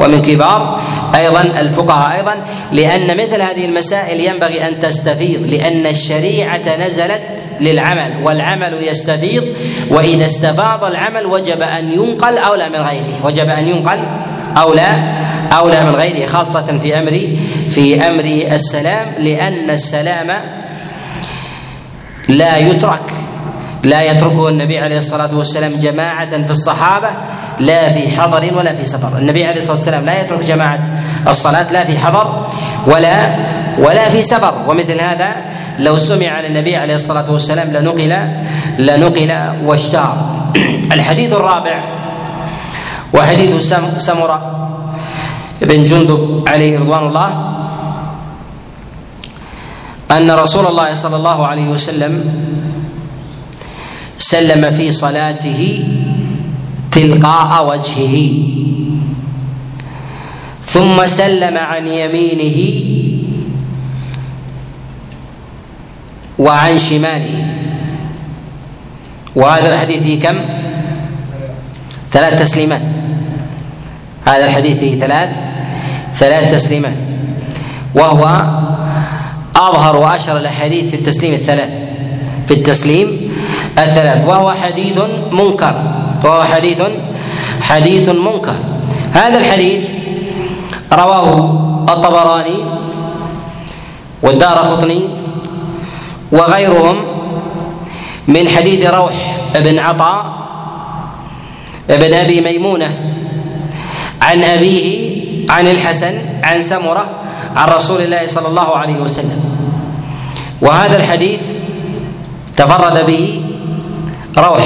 [0.00, 0.80] ومن كبار
[1.14, 2.34] أيضا الفقهاء أيضا.
[2.72, 9.44] لأن مثل هذه المسائل ينبغي أن تستفيض لأن الشريعة نزلت للعمل والعمل يستفيض
[9.90, 13.20] وإذا استفاض العمل وجب أن ينقل اولى من غيره.
[13.24, 13.98] وجب أن ينقل
[14.56, 15.14] اولى
[15.52, 17.28] اولى من غيره خاصة في أمر
[17.68, 20.30] في أمر السلام لأن السلام
[22.28, 23.12] لا يترك
[23.82, 27.08] لا يتركه النبي عليه الصلاة والسلام جماعة في الصحابة
[27.58, 29.18] لا في حضر ولا في سفر.
[29.18, 30.82] النبي عليه الصلاة والسلام لا يترك جماعة
[31.28, 32.46] الصلاة لا في حضر
[32.86, 33.36] ولا
[33.78, 34.54] ولا في سفر.
[34.66, 35.36] ومثل هذا
[35.78, 38.16] لو سمع عن النبي عليه الصلاة والسلام لنقل
[38.78, 39.32] لنقل
[39.64, 40.16] واشتهر
[40.94, 41.84] الحديث الرابع
[43.14, 44.68] وحديث سمرة
[45.62, 47.30] بن جندب عليه رضوان الله
[50.10, 52.14] أن رسول الله صلى الله عليه وسلم
[54.18, 55.84] سلم في صلاته
[56.90, 58.16] تلقاء وجهه.
[60.62, 62.58] ثم سلم عن يمينه
[66.38, 67.54] وعن شماله.
[69.36, 70.38] وهذا الحديث فيه كم؟
[72.10, 72.82] ثلاث تسليمات.
[74.24, 75.30] هذا الحديث فيه ثلاث
[76.12, 76.96] ثلاث تسليمات.
[77.94, 78.24] وهو
[79.56, 81.70] أظهر وأشهر الأحاديث في التسليم الثلاث.
[82.46, 83.17] في التسليم
[83.78, 84.26] الثلاث.
[84.26, 84.98] وهو حديث
[85.32, 85.74] منكر.
[86.24, 86.82] وهو حديث
[87.62, 88.54] حديث منكر.
[89.12, 89.84] هذا الحديث
[90.92, 91.28] رواه
[91.88, 92.58] الطبراني
[94.22, 95.00] والدار قطني
[96.32, 96.96] وغيرهم
[98.28, 99.14] من حديث روح
[99.54, 100.24] بن عطاء
[101.88, 102.90] بن أبي ميمونة
[104.22, 104.86] عن أبيه
[105.50, 106.14] عن الحسن
[106.44, 107.06] عن سمرة
[107.56, 109.40] عن رسول الله صلى الله عليه وسلم.
[110.60, 111.42] وهذا الحديث
[112.56, 113.40] تفرد به
[114.36, 114.62] روح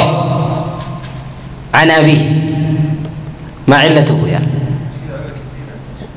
[1.74, 2.30] عن أبيه
[3.68, 4.40] ما علته يا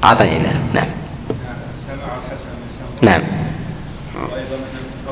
[0.04, 0.88] أعطني له نعم.
[3.02, 3.22] نعم.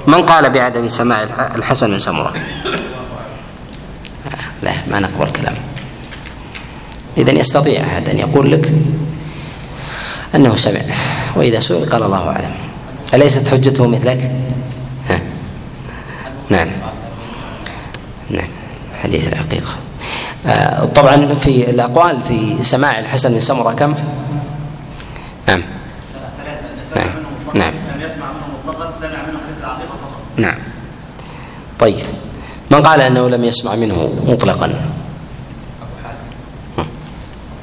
[0.07, 1.23] من قال بعدم سماع
[1.55, 2.33] الحسن من سمرة؟
[4.63, 5.57] لا ما نقبل كلامه.
[7.17, 8.73] إذا يستطيع أحد أن يقول لك
[10.35, 10.81] أنه سمع.
[11.35, 12.53] وإذا سئل قال الله أعلم.
[13.13, 14.31] أليست حجته مثلك؟
[15.09, 15.19] ها.
[16.49, 16.67] نعم.
[19.13, 19.71] حديث العقيقة
[20.45, 23.93] آه، طبعا في الأقوال في سماع الحسن بن سمرة كم؟
[25.47, 25.63] نعم
[26.95, 27.09] نعم.
[27.55, 27.73] نعم.
[30.37, 30.57] نعم
[31.79, 32.05] طيب
[32.71, 34.65] من قال أنه لم يسمع منه مطلقا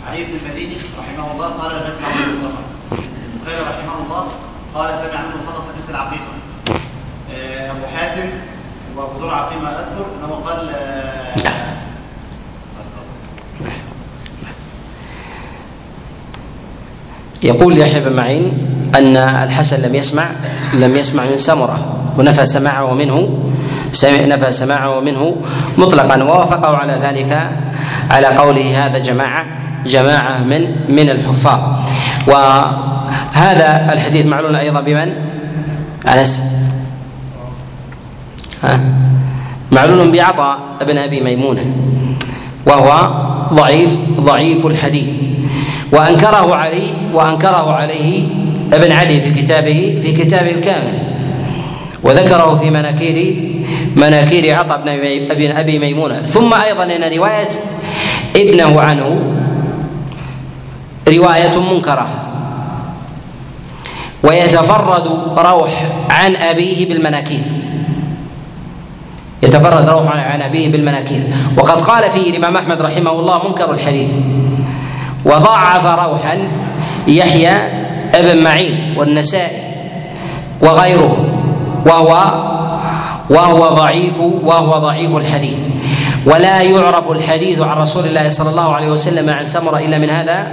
[0.08, 2.62] علي بن المديني رحمه الله قال لم يسمع منه مطلقا
[3.34, 4.26] البخاري رحمه الله
[4.74, 6.24] قال سمع منه فقط حديث العقيقة
[7.34, 8.28] آه، أبو حاتم
[8.96, 11.50] وأبو زرعة فيما أذكر أنه قال آه، لا.
[12.82, 13.74] أستغفر.
[17.42, 20.30] يقول يحيى بن معين أن الحسن لم يسمع
[20.74, 23.38] لم يسمع من سمرة ونفى سماعه منه
[24.04, 25.36] نفى سماعه منه
[25.78, 27.50] مطلقا ووافقه على ذلك
[28.10, 29.46] على قوله هذا جماعة
[29.86, 31.60] جماعة من من الحفاظ.
[32.26, 35.12] وهذا الحديث معلول أيضا بمن؟
[36.08, 36.42] أنس.
[38.64, 38.80] ها؟
[39.72, 41.64] معلول بعطاء بن أبي ميمونة
[42.66, 43.10] وهو
[43.52, 45.29] ضعيف ضعيف الحديث.
[45.92, 48.24] وأنكره علي وأنكره عليه
[48.72, 50.98] ابن عدي في كتابه في كتابه الكامل.
[52.02, 53.36] وذكره في مناكير
[53.96, 54.82] مناكير عطاء
[55.30, 56.22] بن ابي ميمونة.
[56.22, 57.48] ثم أيضا إن رواية
[58.36, 59.20] ابنه عنه
[61.08, 62.08] رواية منكرة.
[64.22, 65.06] ويتفرد
[65.38, 65.70] روح
[66.10, 67.42] عن أبيه بالمناكير.
[69.42, 71.22] يتفرد روح عن أبيه بالمناكير.
[71.56, 74.10] وقد قال فيه الإمام أحمد رحمه الله منكر الحديث.
[75.24, 76.38] وضاعف روحا
[77.08, 77.56] يحيى
[78.14, 79.62] ابن معين والنسائي
[80.60, 81.26] وغيره
[81.86, 82.10] وهو
[83.30, 85.58] وهو ضعيف وهو ضعيف الحديث.
[86.26, 90.46] ولا يعرف الحديث عن رسول الله صلى الله عليه وسلم عن سمرة إلا من هذا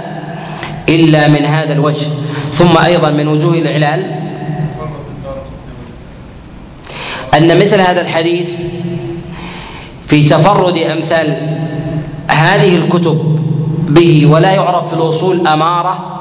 [0.88, 2.06] إلا من هذا الوجه.
[2.52, 4.18] ثم أيضا من وجوه الإعلال
[7.34, 8.50] أن مثل هذا الحديث
[10.06, 11.58] في تفرد أمثال
[12.28, 13.37] هذه الكتب
[13.88, 16.14] به ولا يعرف في الاصول أمارة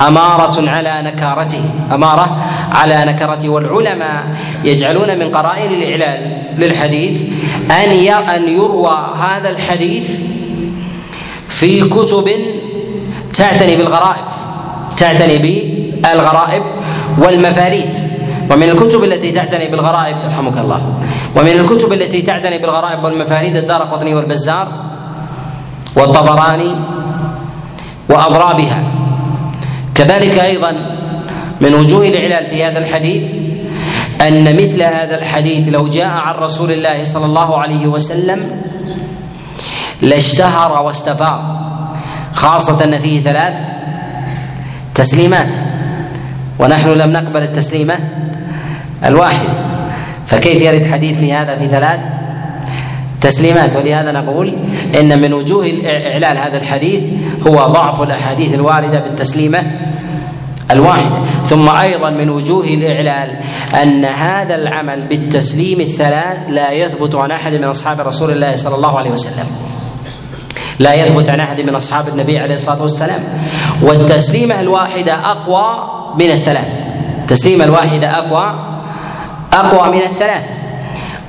[0.00, 2.36] أمارة على نكارته أمارة
[2.72, 4.24] على نكرته والعلماء
[4.64, 7.22] يجعلون من قرائن الإعلال للحديث
[7.70, 7.90] أن
[8.34, 10.18] أن يروى هذا الحديث
[11.48, 12.30] في كتب
[13.34, 14.24] تعتني بالغرائب
[14.96, 16.62] تعتني بالغرائب
[17.18, 17.94] والمفاريد.
[18.50, 20.98] ومن الكتب التي تعتني بالغرائب يرحمك الله
[21.36, 24.83] ومن الكتب التي تعتني بالغرائب والمفاريد الدار قطني والبزار
[25.96, 26.74] والطبراني
[28.08, 28.84] واضرابها
[29.94, 30.72] كذلك أيضا
[31.60, 33.34] من وجوه الإعلال في هذا الحديث
[34.20, 38.62] أن مثل هذا الحديث لو جاء عن رسول الله صلى الله عليه وسلم
[40.02, 41.42] لاشتهر واستفاض
[42.32, 43.54] خاصة ان فيه ثلاث
[44.94, 45.54] تسليمات
[46.58, 47.98] ونحن لم نقبل التسليمة
[49.04, 49.50] الواحدة.
[50.26, 52.00] فكيف يرد حديث في هذا في ثلاث؟
[53.24, 53.76] تسليمات.
[53.76, 54.54] ولهذا نقول
[55.00, 57.02] إن من وجوه اعلال هذا الحديث
[57.46, 59.62] هو ضعف الأحاديث الواردة بالتسليمة
[60.70, 61.16] الواحدة.
[61.44, 63.38] ثم أيضا من وجوه الإعلال
[63.82, 68.98] أن هذا العمل بالتسليم الثلاث لا يثبت عن أحد من أصحاب رسول الله صلى الله
[68.98, 69.46] عليه وسلم.
[70.78, 73.24] لا يثبت عن أحد من أصحاب النبي عليه الصلاة والسلام.
[73.82, 76.84] والتسليمة الواحدة أقوى من الثلاث.
[77.20, 78.54] التسليمه الواحدة أقوى
[79.52, 80.48] أقوى من الثلاث.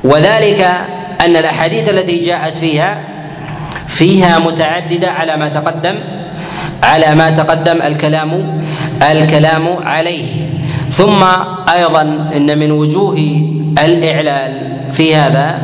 [0.03, 0.67] وذلك
[1.21, 3.01] أن الأحاديث التي جاءت فيها
[3.88, 5.95] فيها متعددة على ما تقدم
[6.84, 8.62] على ما تقدم الكلام
[9.12, 10.49] الكلام عليه.
[10.89, 11.23] ثم
[11.73, 12.01] أيضا
[12.36, 13.17] إن من وجوه
[13.86, 15.62] الإعلال في هذا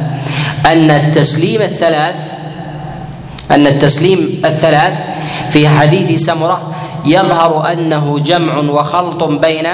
[0.66, 2.34] أن التسليم الثلاث
[3.52, 5.00] أن التسليم الثلاث
[5.50, 6.72] في حديث سمرة
[7.06, 9.68] يظهر أنه جمع وخلط بين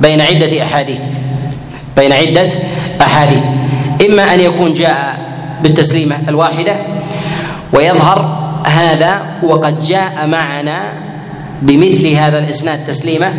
[0.00, 1.00] بين عدة أحاديث
[1.96, 2.50] بين عدة
[3.00, 3.42] أحاديث.
[4.04, 5.18] إما أن يكون جاء
[5.62, 6.76] بالتسليمة الواحدة
[7.72, 10.92] ويظهر هذا وقد جاء معنا
[11.62, 13.34] بمثل هذا الإسناد تسليمة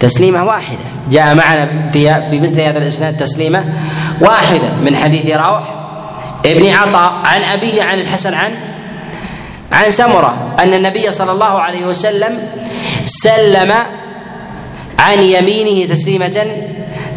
[0.00, 0.78] تسليمة واحدة.
[1.10, 3.64] جاء معنا في بمثل هذا الإسناد تسليمة
[4.20, 5.62] واحدة من حديث روح
[6.46, 8.52] ابن عطاء عن أبيه عن الحسن عن
[9.72, 12.38] عن سمرة أن النبي صلى الله عليه وسلم
[13.04, 13.72] سلم
[14.98, 16.46] عن يمينه تسليمة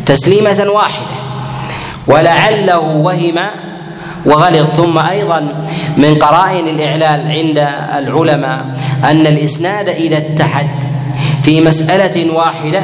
[0.06, 1.25] تسليمة واحدة.
[2.08, 3.39] ولعله وهم
[4.26, 5.66] وغلط ثم أيضا
[5.97, 8.66] من قرائن الإعلال عند العلماء
[9.03, 10.70] أن الإسناد إذا اتحد
[11.41, 12.82] في مسألة واحدة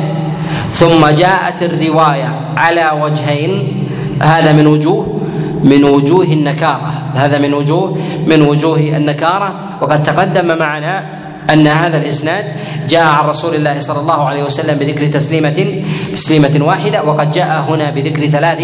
[0.69, 3.83] ثم جاءت الرواية على وجهين
[4.21, 5.21] هذا من وجوه
[5.63, 7.97] من وجوه النكارة هذا من وجوه
[8.27, 9.53] من وجوه النكارة.
[9.81, 11.20] وقد تقدم معنا
[11.53, 12.45] أن هذا الإسناد
[12.89, 15.83] جاء عن رسول الله صلى الله عليه وسلم بذكر تسليمة
[16.13, 18.63] تسليمة واحدة وقد جاء هنا بذكر ثلاث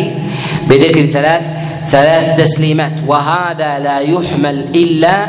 [0.67, 1.43] بذكر ثلاث
[1.85, 2.93] ثلاث تسليمات.
[3.07, 5.25] وهذا لا يحمل إلا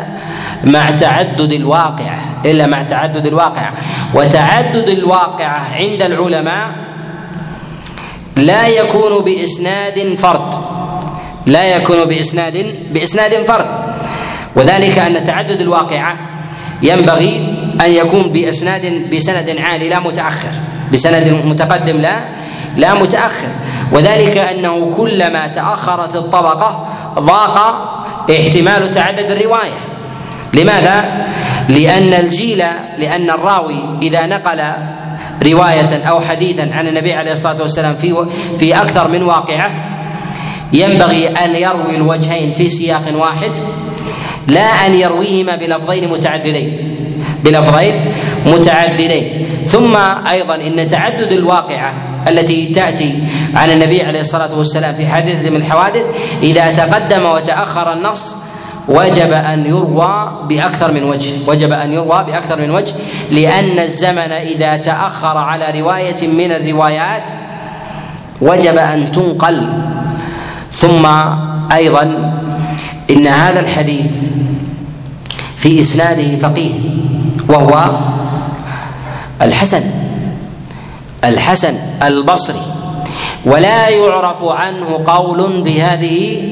[0.64, 3.72] مع تعدد الواقعه إلا مع تعدد الواقعه
[4.14, 6.70] وتعدد الواقعه عند العلماء
[8.36, 10.54] لا يكون بإسناد فرد.
[11.46, 13.66] لا يكون بإسناد بإسناد فرد.
[14.56, 16.37] وذلك أن تعدد الواقعه
[16.82, 17.54] ينبغي
[17.84, 20.52] أن يكون باسناد بسند عالي لا متأخر.
[20.92, 22.20] بسند متقدم لا
[22.76, 23.48] لا متأخر.
[23.92, 27.58] وذلك أنه كلما تأخرت الطبقة ضاق
[28.30, 29.78] احتمال تعدد الرواية.
[30.54, 31.26] لماذا؟
[31.68, 32.64] لأن الجيل
[32.98, 34.62] لأن الراوي إذا نقل
[35.46, 38.26] رواية أو حديثا عن النبي عليه الصلاة والسلام في
[38.58, 39.70] في أكثر من واقعة
[40.72, 43.52] ينبغي أن يروي الوجهين في سياق واحد.
[44.48, 46.96] لا أن يرويهما بلفظين متعددين.
[47.44, 47.94] بلفظين
[48.46, 49.46] متعددين.
[49.66, 49.96] ثم
[50.30, 51.94] أيضا إن تعدد الواقعة
[52.28, 53.18] التي تأتي
[53.54, 56.06] عن النبي عليه الصلاة والسلام في حادثه من الحوادث
[56.42, 58.36] إذا تقدم وتأخر النص
[58.88, 61.30] وجب أن يروى بأكثر من وجه.
[61.46, 62.94] وجب أن يروى بأكثر من وجه
[63.30, 67.28] لأن الزمن إذا تأخر على رواية من الروايات
[68.40, 69.68] وجب أن تنقل.
[70.72, 71.06] ثم
[71.72, 72.27] أيضا
[73.10, 74.24] إن هذا الحديث
[75.56, 76.74] في إسناده فقيه
[77.48, 77.90] وهو
[79.42, 79.82] الحسن
[81.24, 82.62] الحسن البصري.
[83.44, 86.42] ولا يعرف عنه قول بهذه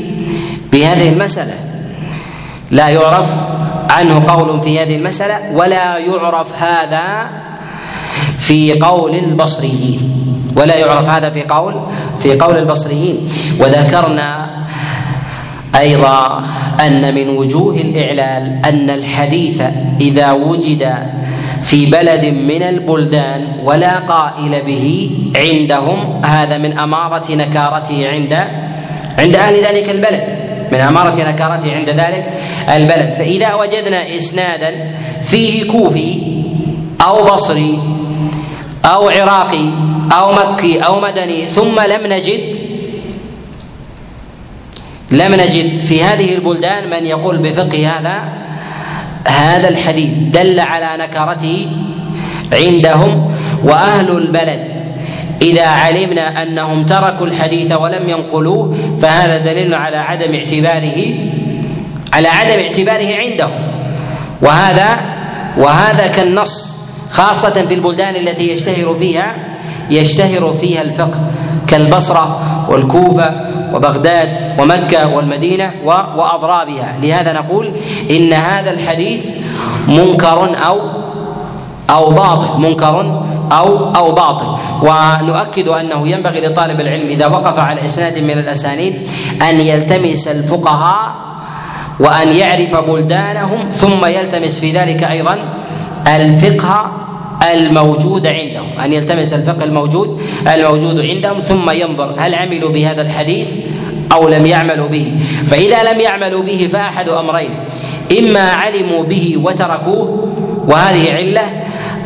[0.72, 1.54] بهذه المسألة.
[2.70, 3.32] لا يعرف
[3.90, 7.30] عنه قول في هذه المسألة ولا يعرف هذا
[8.36, 10.00] في قول البصريين.
[10.56, 11.74] ولا يعرف هذا في قول
[12.18, 13.28] في قول البصريين.
[13.60, 14.55] وذكرنا
[15.78, 16.44] أيضا
[16.86, 19.62] أن من وجوه الإعلال أن الحديث
[20.00, 20.92] إذا وجد
[21.62, 28.34] في بلد من البلدان ولا قائل به عندهم هذا من أمارة نكارته عند
[29.18, 30.38] عند أهل ذلك البلد
[30.72, 32.32] من أمارة نكارته عند ذلك
[32.76, 33.12] البلد.
[33.12, 36.22] فإذا وجدنا إسنادا فيه كوفي
[37.06, 37.78] أو بصري
[38.84, 39.68] أو عراقي
[40.12, 42.65] أو مكي أو مدني ثم لم نجد
[45.10, 48.18] لم نجد في هذه البلدان من يقول بفقه هذا
[49.26, 51.66] هذا الحديث دل على نكرته
[52.52, 53.34] عندهم
[53.64, 54.76] وأهل البلد.
[55.42, 61.14] إذا علمنا أنهم تركوا الحديث ولم ينقلوه فهذا دليل على عدم اعتباره
[62.12, 63.50] على عدم اعتباره عندهم.
[64.42, 65.00] وهذا
[65.56, 66.78] وهذا كالنص
[67.10, 69.34] خاصة في البلدان التي يشتهر فيها
[69.90, 71.20] يشتهر فيها الفقه
[71.66, 72.40] كالبصرة
[72.70, 76.96] والكوفة وبغداد ومكة والمدينة وأضرابها.
[77.02, 77.72] لهذا نقول
[78.10, 79.30] إن هذا الحديث
[79.88, 80.80] منكر أو
[81.90, 82.60] أو باطل.
[82.60, 84.56] منكر أو أو باطل.
[84.82, 89.10] ونؤكد أنه ينبغي لطالب العلم إذا وقف على إسناد من الأسانيد
[89.42, 91.12] أن يلتمس الفقهاء
[92.00, 95.38] وأن يعرف بلدانهم ثم يلتمس في ذلك أيضا
[96.06, 97.05] الفقه
[97.52, 100.20] الموجود عندهم أن يلتمس الفقه الموجود
[100.54, 103.56] الموجود عندهم ثم ينظر هل عملوا بهذا الحديث
[104.12, 105.12] أو لم يعملوا به.
[105.50, 107.50] فإذا لم يعملوا به فأحد أمرين
[108.18, 110.28] إما علموا به وتركوه
[110.68, 111.42] وهذه علة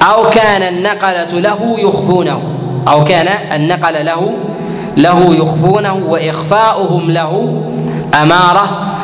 [0.03, 2.43] أو كان النقلة له يخفونه
[2.89, 4.35] أو كان النقل له
[4.97, 7.63] له يخفونه وإخفاؤهم له
[8.23, 8.97] أمارة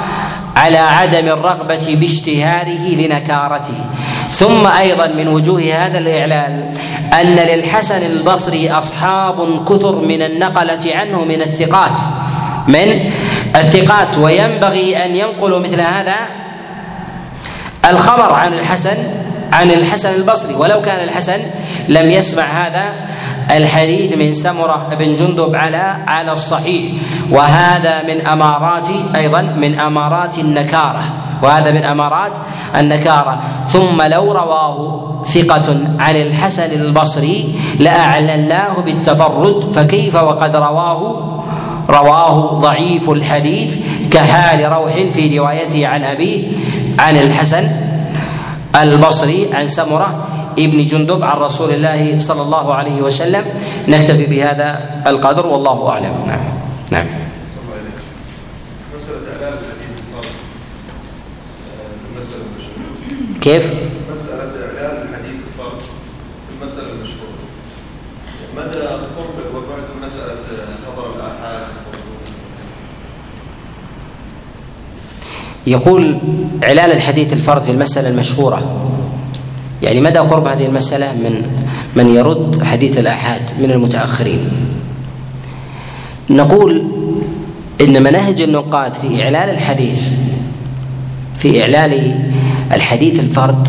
[0.56, 3.74] على عدم الرغبة باشتهاره لنكارته.
[4.30, 6.72] ثم أيضا من وجوه هذا الاعلال
[7.20, 12.00] أن للحسن البصري أصحاب كثر من النقلة عنه من الثقات.
[12.68, 13.10] من
[13.56, 16.16] الثقات وينبغي أن ينقلوا مثل هذا
[17.90, 18.96] الخبر عن الحسن
[19.52, 20.54] عن الحسن البصري.
[20.54, 21.40] ولو كان الحسن
[21.88, 22.84] لم يسمع هذا
[23.56, 26.92] الحديث من سمرة بن جندب على على الصحيح.
[27.30, 31.25] وهذا من أمارات أيضا من أمارات النكارة.
[31.42, 32.32] وهذا من أمارات
[32.76, 33.40] النكارة.
[33.66, 41.32] ثم لو رواه ثقة عن الحسن البصري لأعلناه بالتفرد فكيف وقد رواه؟
[41.90, 43.78] رواه ضعيف الحديث
[44.10, 46.42] كحال روح في روايته عن أبيه
[46.98, 47.68] عن الحسن
[48.74, 50.26] البصري عن سمرة
[50.58, 53.44] ابن جندب عن رسول الله صلى الله عليه وسلم.
[53.88, 56.12] نكتفي بهذا القدر والله أعلم.
[56.26, 56.40] نعم.
[56.90, 57.25] نعم.
[63.46, 63.66] كيف؟
[64.12, 65.82] مسألة إعلان الحديث الفرد
[66.60, 67.36] المسألة المشهورة
[68.56, 70.36] مدى قرب وبعد مسألة
[70.86, 71.66] خبر الآحاد؟
[75.66, 76.18] يقول
[76.64, 78.90] إعلان الحديث الفرد في المسألة المشهورة.
[79.82, 81.46] يعني مدى قرب هذه المسألة من
[81.96, 84.50] من يرد حديث الآحاد من المتأخرين.
[86.30, 86.86] نقول
[87.80, 90.12] إن مناهج النقاد في إعلال الحديث
[91.36, 91.92] في إعلال
[92.72, 93.68] الحديث الفرد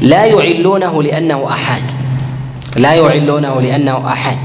[0.00, 1.82] لا يعلونه لأنه أحاد
[2.76, 4.38] لا يعلونه لأنه أحاد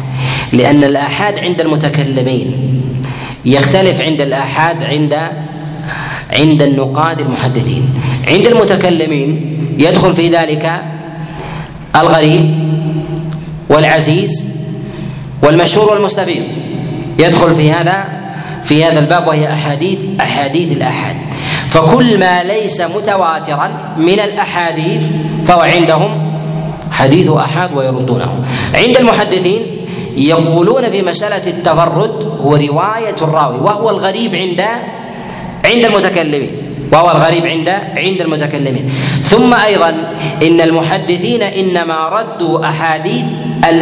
[0.54, 2.82] لأن الآحاد عند المتكلمين
[3.46, 5.18] يختلف عند الآحاد عند
[6.34, 7.90] عند النقاد المحدثين.
[8.28, 10.82] عند المتكلمين يدخل في ذلك
[11.96, 12.60] الغريب
[13.70, 14.48] والعزيز
[15.44, 16.44] والمشهور والمستفيض.
[17.20, 18.06] يدخل في هذا
[18.64, 21.16] في هذا الباب وهي أحاديث أحاديث الآحاد.
[21.70, 25.08] فكل ما ليس متواترا من الأحاديث
[25.46, 26.30] فهو عندهم
[26.92, 28.44] حديث أحاد ويردونه.
[28.76, 29.62] عند المحدثين
[30.18, 34.62] يقولون في مسألة التفرد هو رواية الراوي وهو الغريب عند
[35.66, 36.52] عند المتكلمين
[36.92, 38.92] وهو الغريب عند عند المتكلمين.
[39.24, 39.90] ثم أيضا
[40.44, 43.26] إن المحدثين إنما ردوا أحاديث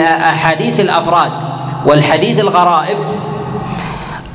[0.01, 1.31] أحاديث الأفراد
[1.85, 2.97] والحديث الغرائب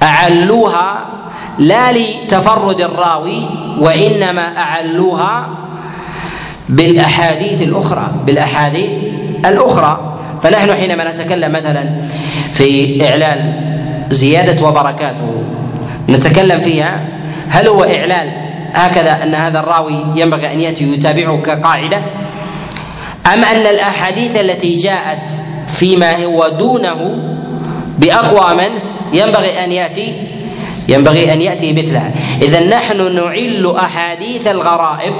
[0.03, 1.22] أعلوها
[1.59, 3.49] لا لتفرد الراوي
[3.79, 5.49] وإنما أعلوها
[6.69, 9.05] بالأحاديث الأخرى بالأحاديث
[9.45, 10.13] الأخرى.
[10.43, 11.91] فنحن حينما نتكلم مثلا
[12.53, 13.55] في إعلان
[14.11, 15.43] زيادة وبركاته
[16.09, 17.09] نتكلم فيها
[17.49, 18.33] هل هو إعلان
[18.75, 21.99] هكذا أن هذا الراوي ينبغي أن يأتي يتابعه كقاعدة؟
[23.35, 25.29] أم أن الأحاديث التي جاءت
[25.67, 27.19] فيما هو دونه
[27.99, 28.81] بأقوى منه
[29.13, 30.15] ينبغي أن يأتي
[30.89, 32.13] ينبغي أن يأتي مثلها.
[32.43, 35.15] إذا نحن نعل أحاديث الغرائب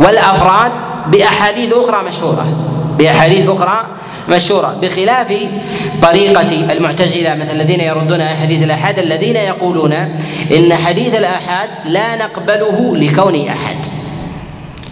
[0.00, 0.72] والأفراد
[1.06, 2.46] بأحاديث أخرى مشهورة.
[2.98, 3.86] بأحاديث أخرى
[4.28, 4.76] مشهورة.
[4.82, 5.34] بخلاف
[6.02, 9.92] طريقة المعتزلة مثل الذين يردون حديث الآحاد الذين يقولون
[10.56, 13.76] إن حديث الآحاد لا نقبله لكونه أحد.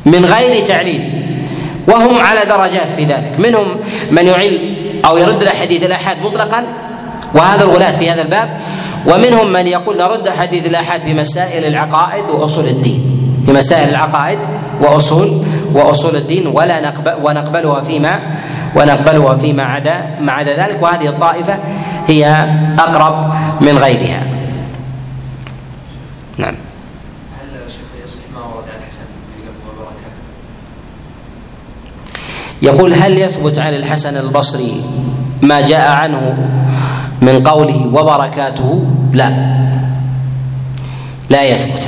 [0.06, 1.22] من غير تعليل.
[1.88, 3.32] وهم على درجات في ذلك.
[3.38, 3.76] منهم
[4.10, 6.64] من يعل أو يرد الأحاديث الآحاد مطلقا.
[7.34, 8.60] وهذا الغلاة في هذا الباب
[9.06, 13.32] ومنهم من يقول نرد حديث الآحاد في مسائل العقائد وأصول الدين.
[13.46, 14.38] في مسائل العقائد
[14.80, 15.42] وأصول
[15.72, 18.20] وأصول الدين ولا نقبل ونقبلها فيما
[18.76, 20.82] ونقبلها فيما عدا ما عدا ذلك.
[20.82, 21.58] وهذه الطائفة
[22.06, 22.26] هي
[22.78, 24.22] أقرب من غيرها.
[26.38, 26.54] نعم.
[27.40, 29.04] هل شيخ يصح ما ورد عن الحسن
[29.68, 30.22] وبركاته؟
[32.62, 34.84] يقول هل يثبت عن الحسن البصري
[35.42, 36.36] ما جاء عنه
[37.22, 39.28] من قوله وبركاته لا.
[41.30, 41.86] لا يثبت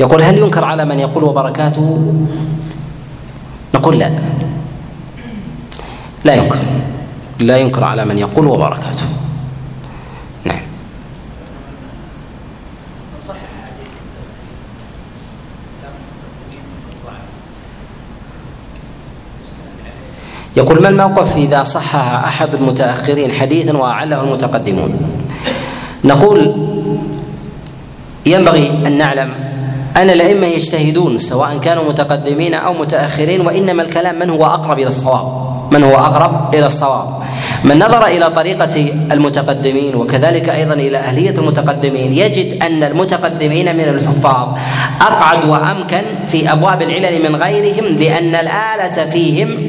[0.00, 2.14] يقول هل ينكر على من يقول وبركاته؟
[3.74, 4.10] نقول لا.
[6.24, 6.58] لا ينكر.
[7.38, 9.06] لا ينكر على من يقول وبركاته.
[20.56, 24.96] يقول ما الموقف إذا صحح أحد المتأخرين حديثا وأعله المتقدمون؟
[26.04, 26.54] نقول
[28.26, 29.32] ينبغي أن نعلم
[29.96, 35.46] أن الأئمة يجتهدون سواء كانوا متقدمين أو متأخرين وإنما الكلام من هو أقرب إلى الصواب؟
[35.72, 37.22] من هو أقرب إلى الصواب؟
[37.64, 44.48] من نظر إلى طريقة المتقدمين وكذلك أيضا إلى أهلية المتقدمين يجد أن المتقدمين من الحفاظ
[45.00, 49.65] أقعد وأمكن في أبواب العلل من غيرهم لأن الآلة فيهم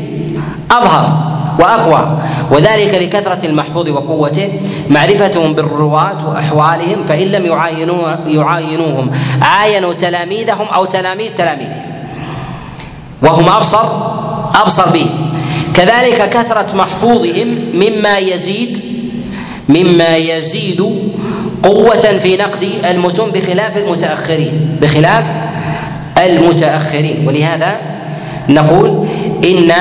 [0.72, 2.18] أظهر وأقوى
[2.52, 4.50] وذلك لكثرة المحفوظ وقوته
[4.90, 9.12] معرفتهم بالرواة وأحوالهم فإن لم يعاينوا يعاينوهم
[9.42, 11.82] عاينوا تلاميذهم أو تلاميذ تلاميذهم
[13.22, 13.84] وهم أبصر
[14.56, 15.34] أبصر بهم
[15.74, 18.84] كذلك كثرة محفوظهم مما يزيد
[19.70, 20.82] مما يزيد
[21.64, 25.26] قوة في نقد المتون بخلاف المتأخرين بخلاف
[26.18, 27.28] المتأخرين.
[27.28, 27.76] ولهذا
[28.50, 29.08] نقول
[29.46, 29.72] إن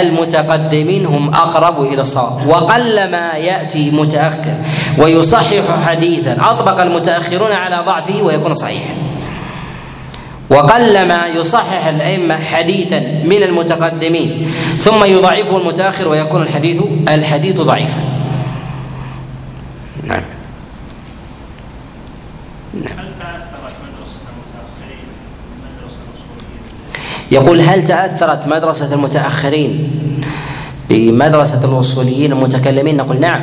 [0.00, 2.46] المتقدمين هم أقرب إلى الصواب.
[2.46, 4.54] وقلما يأتي متأخر
[4.98, 6.36] ويصحح حديثا.
[6.40, 8.94] أطبق المتأخرون على ضعفه ويكون صحيحا.
[10.50, 14.50] وقلما يصحح الأئمة حديثا من المتقدمين
[14.80, 18.00] ثم يضعفه المتأخر ويكون الحديث الحديث ضعيفا
[20.04, 20.22] نعم
[27.30, 29.90] يقول هل تأثرت مدرسة المتأخرين
[30.90, 33.40] بمدرسة الأصوليين المتكلمين؟ نقول نعم.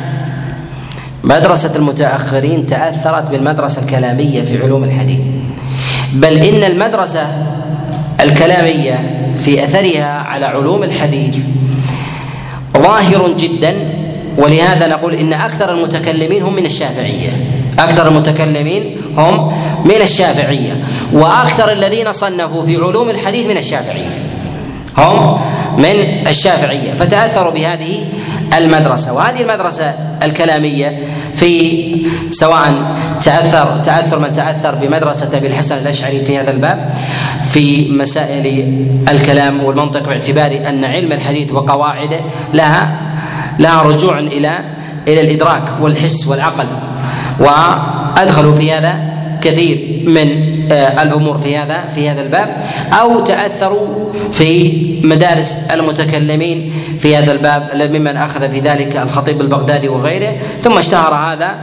[1.24, 5.20] مدرسة المتأخرين تأثرت بالمدرسة الكلامية في علوم الحديث.
[6.14, 7.28] بل إن المدرسة
[8.22, 9.00] الكلامية
[9.38, 11.38] في أثرها على علوم الحديث
[12.78, 13.76] ظاهر جدا
[14.38, 17.30] ولهذا نقول إن أكثر المتكلمين هم من الشافعية.
[17.80, 19.52] أكثر المتكلمين هم
[19.86, 20.84] من الشافعية.
[21.14, 24.10] وأكثر الذين صنفوا في علوم الحديث من الشافعية.
[24.98, 25.40] هم؟
[25.78, 26.94] من الشافعية.
[26.94, 28.06] فتأثروا بهذه
[28.58, 29.14] المدرسة.
[29.14, 29.94] وهذه المدرسة
[30.24, 31.00] الكلامية
[31.34, 31.86] في
[32.30, 32.74] سواء
[33.22, 36.94] تاثر تأثر من تأثر بمدرسة أبي الحسن الأشعري في هذا الباب
[37.50, 38.76] في مسائل
[39.10, 42.20] الكلام والمنطق باعتبار أن علم الحديث وقواعده
[42.54, 43.02] لها
[43.60, 44.60] لها رجوع إلى
[45.08, 46.68] إلى الإدراك والحس والعقل.
[47.40, 49.00] وأدخلوا في هذا
[49.42, 52.64] كثير من الأمور في هذا في هذا الباب
[52.94, 60.34] أو تأثروا في مدارس المتكلمين في هذا الباب ممن أخذ في ذلك الخطيب البغدادي وغيره.
[60.62, 61.56] ثم اشتهر هذا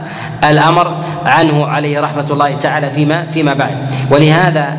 [0.49, 3.77] الأمر عنه عليه رحمة الله تعالى فيما فيما بعد.
[4.11, 4.73] ولهذا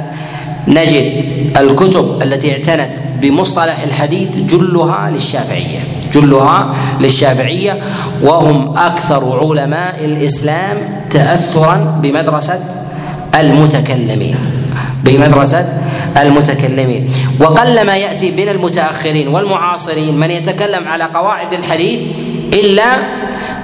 [0.68, 1.24] نجد
[1.56, 5.80] الكتب التي اعتنت بمصطلح الحديث جلها للشافعية.
[6.12, 7.78] جلها للشافعية
[8.22, 10.76] وهم أكثر علماء الإسلام
[11.10, 12.83] تاثرا بمدرسة
[13.40, 14.36] المتكلمين.
[15.04, 15.68] بمدرسة
[16.16, 17.12] المتكلمين.
[17.40, 20.16] وقل ما يأتي من المتأخرين والمعاصرين.
[20.18, 22.08] من يتكلم على قواعد الحديث
[22.52, 22.84] إلا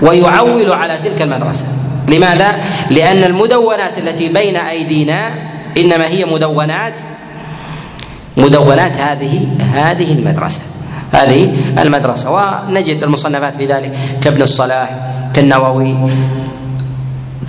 [0.03, 1.67] ويعول على تلك المدرسة.
[2.09, 2.61] لماذا؟
[2.91, 5.31] لأن المدونات التي بين أيدينا
[5.79, 7.01] إنما هي مدونات
[8.37, 10.63] مدونات هذه هذه المدرسة.
[11.13, 12.31] هذه المدرسة.
[12.31, 13.93] ونجد المصنفات في ذلك
[14.23, 14.89] كابن الصلاح
[15.35, 15.97] كالنووي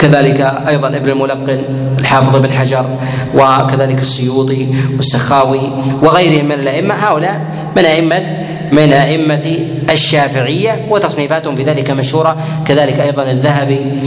[0.01, 1.63] كذلك أيضا ابن الملقن
[1.99, 2.85] الحافظ بن حجر
[3.35, 5.71] وكذلك السيوطي والسخاوي
[6.01, 6.93] وغيرهم من الأئمة.
[6.93, 7.41] هؤلاء
[7.75, 8.37] من أئمة
[8.71, 9.57] من أئمة
[9.91, 13.79] الشافعية وتصنيفاتهم في ذلك مشهورة كذلك أيضا الذهبي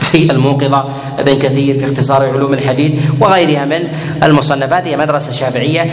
[0.00, 0.88] في الموقظة
[1.18, 3.88] ابن كثير في اختصار علوم الحديث وغيرها من
[4.22, 4.88] المصنفات.
[4.88, 5.92] هي مدرسة شافعية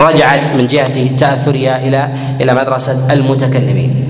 [0.00, 2.08] رجعت من جهة تأثرها إلى
[2.40, 4.01] إلى مدرسة المتكلمين.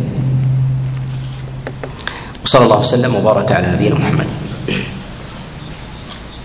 [2.52, 4.41] وصلى الله وسلم وبارك على نبينا محمد.